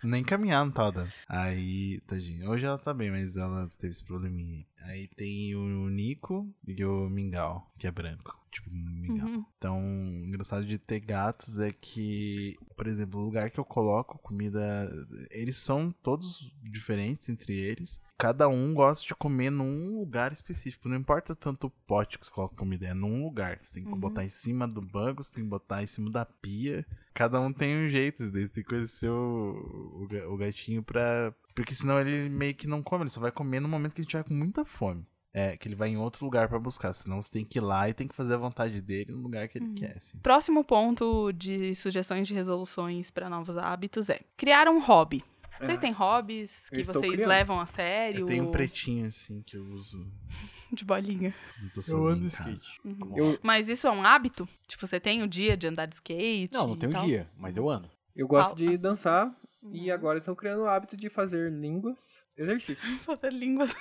[0.04, 1.12] Nem caminhar não tava dando.
[1.28, 2.50] Aí, tadinha.
[2.50, 4.66] Hoje ela tá bem, mas ela teve esse probleminha.
[4.82, 8.38] Aí tem o Nico e o Mingau, que é branco.
[8.52, 9.28] Tipo, Mingau.
[9.28, 9.46] Uhum.
[9.58, 14.18] Então, o engraçado de ter gatos é que, por exemplo, o lugar que eu coloco
[14.20, 14.60] comida,
[15.30, 18.02] eles são todos diferentes entre eles.
[18.18, 20.90] Cada um gosta de comer num lugar específico.
[20.90, 23.60] Não importa tanto o pote que você coloca comida, é num lugar.
[23.62, 24.00] Você tem que Uhum.
[24.00, 26.86] botar em cima do banco, você tem que botar em cima da pia.
[27.20, 28.54] Cada um tem um jeito desse.
[28.54, 31.34] Tem que conhecer o, o, o gatinho pra.
[31.54, 34.08] Porque senão ele meio que não come, ele só vai comer no momento que ele
[34.08, 35.06] tiver com muita fome.
[35.34, 36.94] é, que ele vai em outro lugar pra buscar.
[36.94, 39.50] Senão você tem que ir lá e tem que fazer a vontade dele no lugar
[39.50, 39.76] que ele Uhum.
[39.76, 39.98] quer.
[39.98, 40.18] Assim.
[40.20, 45.22] Próximo ponto de sugestões de resoluções para novos hábitos é criar um hobby.
[45.60, 47.28] Vocês Ah, têm hobbies que vocês criando.
[47.28, 48.22] levam a sério?
[48.22, 50.08] Eu tenho um pretinho assim que eu uso.
[50.74, 51.34] De bolinha.
[51.64, 52.66] Eu, tô sozinho em casa.
[52.86, 53.18] Uhum.
[53.18, 54.48] Eu, Mas isso é um hábito?
[54.68, 56.54] Tipo, você tem o dia de andar de skate?
[56.54, 57.06] Não, não tem um tal?
[57.06, 57.90] dia, mas eu ando.
[58.16, 59.76] eu gosto de dançar Uhum.
[59.76, 62.80] e agora estou criando o hábito de fazer línguas, exercícios.
[63.04, 63.76] Fazer línguas.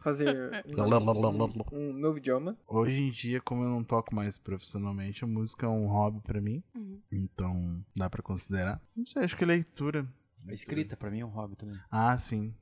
[0.00, 2.56] Fazer um, um novo idioma.
[2.66, 6.40] Hoje em dia, como eu não toco mais profissionalmente, a música é um hobby pra
[6.40, 6.62] mim.
[6.74, 7.00] Uhum.
[7.12, 8.80] Então, dá pra considerar.
[8.96, 10.08] Não sei, acho que leitura.
[10.46, 11.78] A escrita, pra mim, é um hobby também.
[11.90, 12.54] Ah, sim.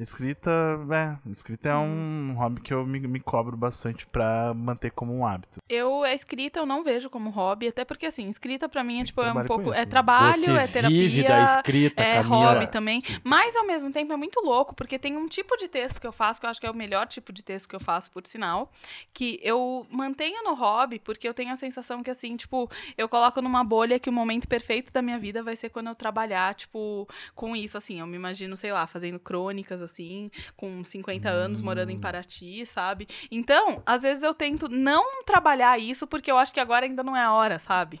[0.00, 0.50] Escrita,
[0.90, 5.26] é, escrita é um hobby que eu me, me cobro bastante pra manter como um
[5.26, 5.58] hábito.
[5.68, 9.04] Eu, a escrita eu não vejo como hobby, até porque assim, escrita pra mim é
[9.04, 9.64] tipo, é um pouco.
[9.70, 10.88] isso, É trabalho, Você é terapia.
[11.08, 12.52] vive da escrita, É Camila.
[12.54, 13.02] hobby também.
[13.22, 16.12] Mas ao mesmo tempo é muito louco, porque tem um tipo de texto que eu
[16.12, 18.26] faço, que eu acho que é o melhor tipo de texto que eu faço, por
[18.26, 18.72] sinal,
[19.12, 23.42] que eu mantenho no hobby, porque eu tenho a sensação que, assim, tipo, eu coloco
[23.42, 27.06] numa bolha que o momento perfeito da minha vida vai ser quando eu trabalhar, tipo,
[27.34, 28.00] com isso, assim.
[28.00, 33.06] Eu me imagino, sei lá, fazendo crônicas, assim, com 50 anos, morando em Paraty, sabe?
[33.30, 37.16] Então, às vezes eu tento não trabalhar isso, porque eu acho que agora ainda não
[37.16, 38.00] é a hora, sabe?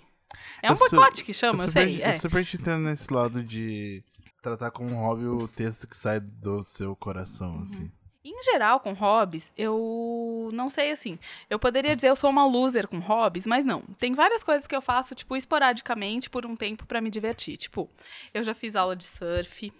[0.62, 2.02] É um Eu boicote que chama, eu, super, sei.
[2.02, 2.10] É.
[2.10, 4.02] eu super te entendo nesse lado de
[4.42, 7.62] tratar como um hobby o texto que sai do seu coração, Uhum.
[7.62, 7.90] assim.
[8.22, 11.18] Em geral, com hobbies, eu não sei assim.
[11.48, 13.80] Eu poderia dizer eu sou uma loser com hobbies, mas não.
[13.98, 17.56] Tem várias coisas que eu faço, tipo, esporadicamente por um tempo pra me divertir.
[17.56, 17.88] Tipo,
[18.34, 19.72] eu já fiz aula de surf,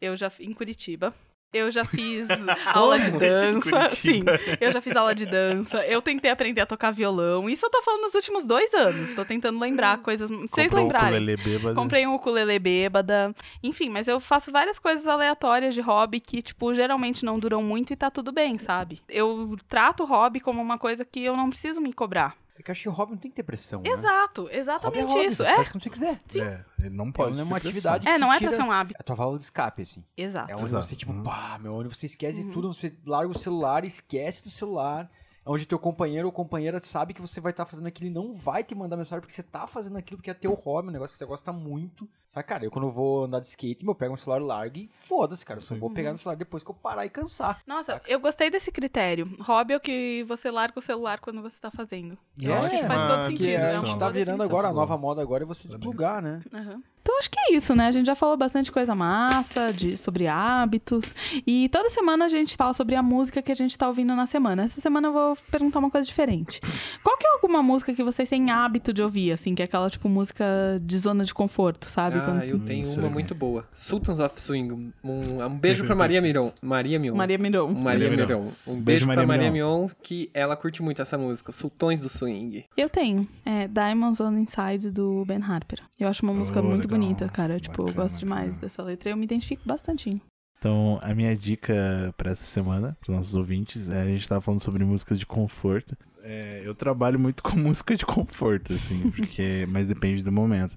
[0.00, 1.12] eu já em Curitiba.
[1.54, 2.26] Eu já fiz
[2.66, 3.88] aula de dança.
[3.90, 4.24] Sim,
[4.60, 5.86] eu já fiz aula de dança.
[5.86, 7.48] Eu tentei aprender a tocar violão.
[7.48, 9.14] Isso eu tô falando nos últimos dois anos.
[9.14, 10.28] Tô tentando lembrar coisas.
[10.28, 11.20] Vocês um lembrarem.
[11.20, 11.74] ukulele bêbado.
[11.76, 13.32] Comprei um ukulele bêbada.
[13.62, 17.92] Enfim, mas eu faço várias coisas aleatórias de hobby que, tipo, geralmente não duram muito
[17.92, 19.00] e tá tudo bem, sabe?
[19.08, 22.36] Eu trato o hobby como uma coisa que eu não preciso me cobrar.
[22.56, 23.90] É que eu acho que o hobby não tem que ter pressão, né?
[23.90, 25.36] Exato, Hobby é exatamente hobby, isso.
[25.38, 26.20] Você É, faz quando você quiser.
[26.36, 27.30] É, ele não pode.
[27.34, 27.68] Não é ter uma pressão.
[27.70, 29.00] atividade é, que não te é pra tira ser um hábito.
[29.00, 30.04] a tua válvula de escape, assim.
[30.16, 30.50] Exato.
[30.52, 30.86] É onde Exato.
[30.86, 31.22] você, tipo, Uhum.
[31.24, 32.50] pá, meu, onde você esquece Uhum.
[32.52, 35.10] tudo, você larga o celular, esquece do celular.
[35.46, 38.64] Onde teu companheiro ou companheira sabe que você vai estar fazendo aquilo e não vai
[38.64, 41.18] te mandar mensagem porque você tá fazendo aquilo porque é teu hobby, um negócio que
[41.18, 42.08] você gosta muito.
[42.26, 44.90] Sabe, cara, eu quando eu vou andar de skate, eu pego um celular largo e
[44.94, 45.58] foda-se, cara.
[45.58, 45.94] Eu só vou Uhum.
[45.94, 47.60] pegar no celular depois que eu parar e cansar.
[47.66, 49.36] Nossa, eu gostei desse critério.
[49.42, 52.16] Hobby é o que você larga o celular quando você tá fazendo.
[52.40, 53.38] Eu É, acho que isso faz todo sentido.
[53.44, 54.80] Que é, a gente tá virando agora, a boa.
[54.80, 56.40] nova moda agora é você desplugar, né?
[56.52, 56.82] Aham.
[57.04, 57.86] Então acho que é isso, né?
[57.86, 61.04] A gente já falou bastante coisa massa, de, sobre hábitos.
[61.46, 64.24] E toda semana a gente fala sobre a música que a gente tá ouvindo na
[64.24, 64.64] semana.
[64.64, 66.62] Essa semana eu vou perguntar uma coisa diferente.
[67.02, 69.88] Qual que é alguma música que vocês têm hábito de ouvir, assim, que é aquela,
[69.88, 70.44] tipo, música
[70.82, 72.18] de zona de conforto, sabe?
[72.18, 72.98] Ah, Quando- eu tenho sei.
[72.98, 73.64] uma muito boa.
[73.72, 74.92] Sultans of Swing.
[75.04, 76.52] Um, um beijo pra Maria Miron.
[76.60, 77.14] Maria Miron.
[77.16, 77.72] Maria Miron.
[77.72, 78.52] Maria Miron.
[78.66, 79.88] Um beijo, Beijo, pra Maria Maria Miron.
[80.02, 81.52] Que ela curte muito essa música.
[81.52, 82.64] Sultões do Swing.
[82.76, 83.26] Eu tenho.
[83.44, 85.80] É Diamonds on Inside do Ben Harper.
[85.98, 86.98] Eu acho uma música Oh, muito legal.
[86.98, 87.60] bonita, cara.
[87.60, 88.60] Tipo, eu Bacana, gosto demais bacana.
[88.62, 89.10] dessa letra.
[89.10, 90.20] Eu me identifico bastante.
[90.58, 94.62] Então, a minha dica pra essa semana, pros nossos ouvintes, é, a gente tava falando
[94.62, 95.94] sobre músicas de conforto.
[96.26, 100.76] É, eu trabalho muito com música de conforto, assim, porque, mas depende do momento.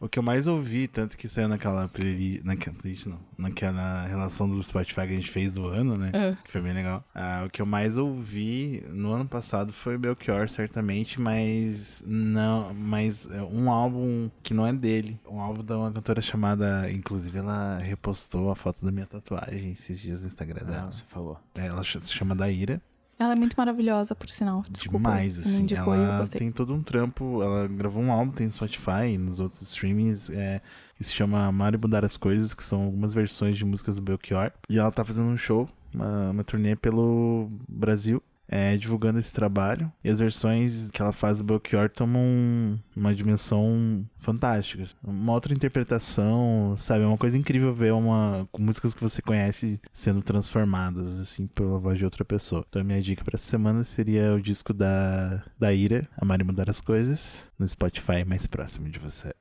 [0.00, 4.48] O que eu mais ouvi, tanto que saiu naquela playlist, naquela playlist não, naquela relação
[4.48, 6.10] do Spotify que a gente fez do ano, né?
[6.12, 6.36] É.
[6.44, 7.04] Que foi bem legal.
[7.14, 13.30] Ah, o que eu mais ouvi no ano passado foi Belchior, certamente, mas não, mas
[13.30, 17.78] é um álbum que não é dele, um álbum de uma cantora chamada, inclusive ela
[17.78, 20.90] repostou a foto da minha tatuagem esses dias no Instagram Ah, dela.
[20.90, 21.38] você falou.
[21.54, 22.82] Ela ch- se chama Daíra.
[23.22, 24.64] Ela é muito maravilhosa, por sinal.
[24.68, 24.98] Desculpa.
[24.98, 25.62] Demais, assim.
[25.62, 27.40] indicou Ela tem todo um trampo.
[27.40, 30.60] Ela gravou um álbum, tem no Spotify e nos outros streamings, é,
[30.96, 34.02] que se chama Amar e Mudar as Coisas, que são algumas versões de músicas do
[34.02, 34.50] Belchior.
[34.68, 38.20] E ela tá fazendo um show, uma, uma turnê pelo Brasil.
[38.54, 44.06] É, divulgando esse trabalho e as versões que ela faz do Belchior tomam uma dimensão
[44.18, 44.84] fantástica.
[45.02, 47.02] Uma outra interpretação, sabe?
[47.02, 51.96] É uma coisa incrível ver uma músicas que você conhece sendo transformadas assim pela voz
[51.96, 52.62] de outra pessoa.
[52.68, 56.44] Então a minha dica para essa semana seria o disco da da Ira, Amar e
[56.44, 59.34] Mudar as Coisas, no Spotify mais próximo de você.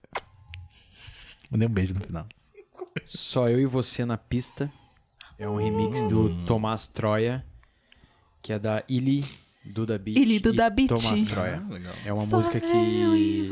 [1.52, 2.26] Mandei um beijo no final.
[3.04, 4.72] Só eu e você na pista.
[5.38, 6.46] É um remix do Hum.
[6.46, 7.44] Tomás Troia,
[8.42, 9.26] que é da Ili
[9.64, 10.18] Duda Beat.
[10.18, 10.90] Ili Duda e Beat.
[10.90, 11.64] Tomás Troia.
[11.70, 11.94] legal.
[12.06, 12.66] É uma Só música que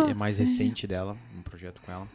[0.10, 0.44] é mais você.
[0.44, 2.08] recente dela, um projeto com ela.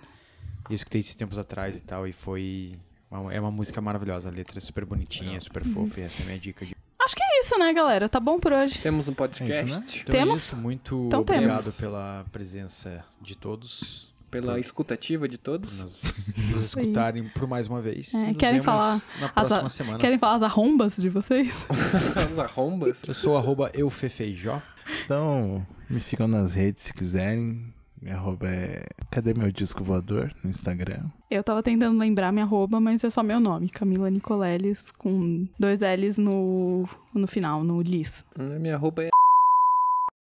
[0.68, 2.79] Eu escutei esses tempos atrás e tal, e foi.
[3.11, 6.22] uma- é uma música maravilhosa, a letra é super bonitinha, super fofa, e essa é
[6.22, 6.75] a minha dica de.
[7.05, 8.09] Acho que é isso, né, galera?
[8.09, 8.79] Tá bom por hoje.
[8.79, 9.70] Temos um É podcast.
[9.70, 10.41] isso, Então Temos?
[10.41, 11.77] é isso, muito Então obrigado temos.
[11.77, 14.13] pela presença de todos.
[14.41, 15.78] Pela escutativa de todos.
[15.78, 16.03] Nos,
[16.51, 18.12] nos escutarem por mais uma vez.
[18.14, 19.99] É, Nos querem vemos falar na As próxima a- semana.
[19.99, 21.55] Querem falar as arrombas de vocês?
[22.32, 23.03] Os arrombas.
[23.07, 24.61] Eu sou arroba eufefeijó.
[25.05, 27.72] Então, me sigam nas redes se quiserem.
[28.03, 31.05] Minha arroba é Cadê meu disco voador no Instagram?
[31.30, 35.80] Eu tava tentando lembrar minha arroba, mas é só meu nome, Camila Nicoleles, com dois
[35.80, 38.22] L's no, no final, no Liz.
[38.39, 39.11] A minha roupa é.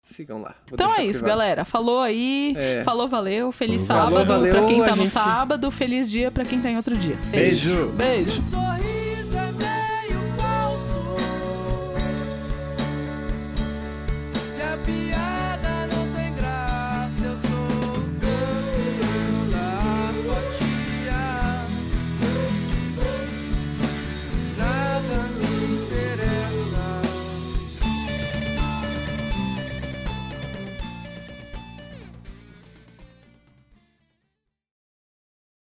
[0.09, 0.55] Sigam lá.
[0.67, 1.27] Vou Então é isso, privado.
[1.27, 1.65] galera.
[1.65, 2.83] Falou aí, É.
[2.83, 3.51] falou, valeu.
[3.51, 6.69] Feliz Falou, sábado valeu, pra quem tá no gente- sábado, feliz dia pra quem tá
[6.69, 7.15] em outro dia.
[7.31, 7.87] Beijo.
[7.95, 8.41] Beijo.
[8.41, 8.78] Sorri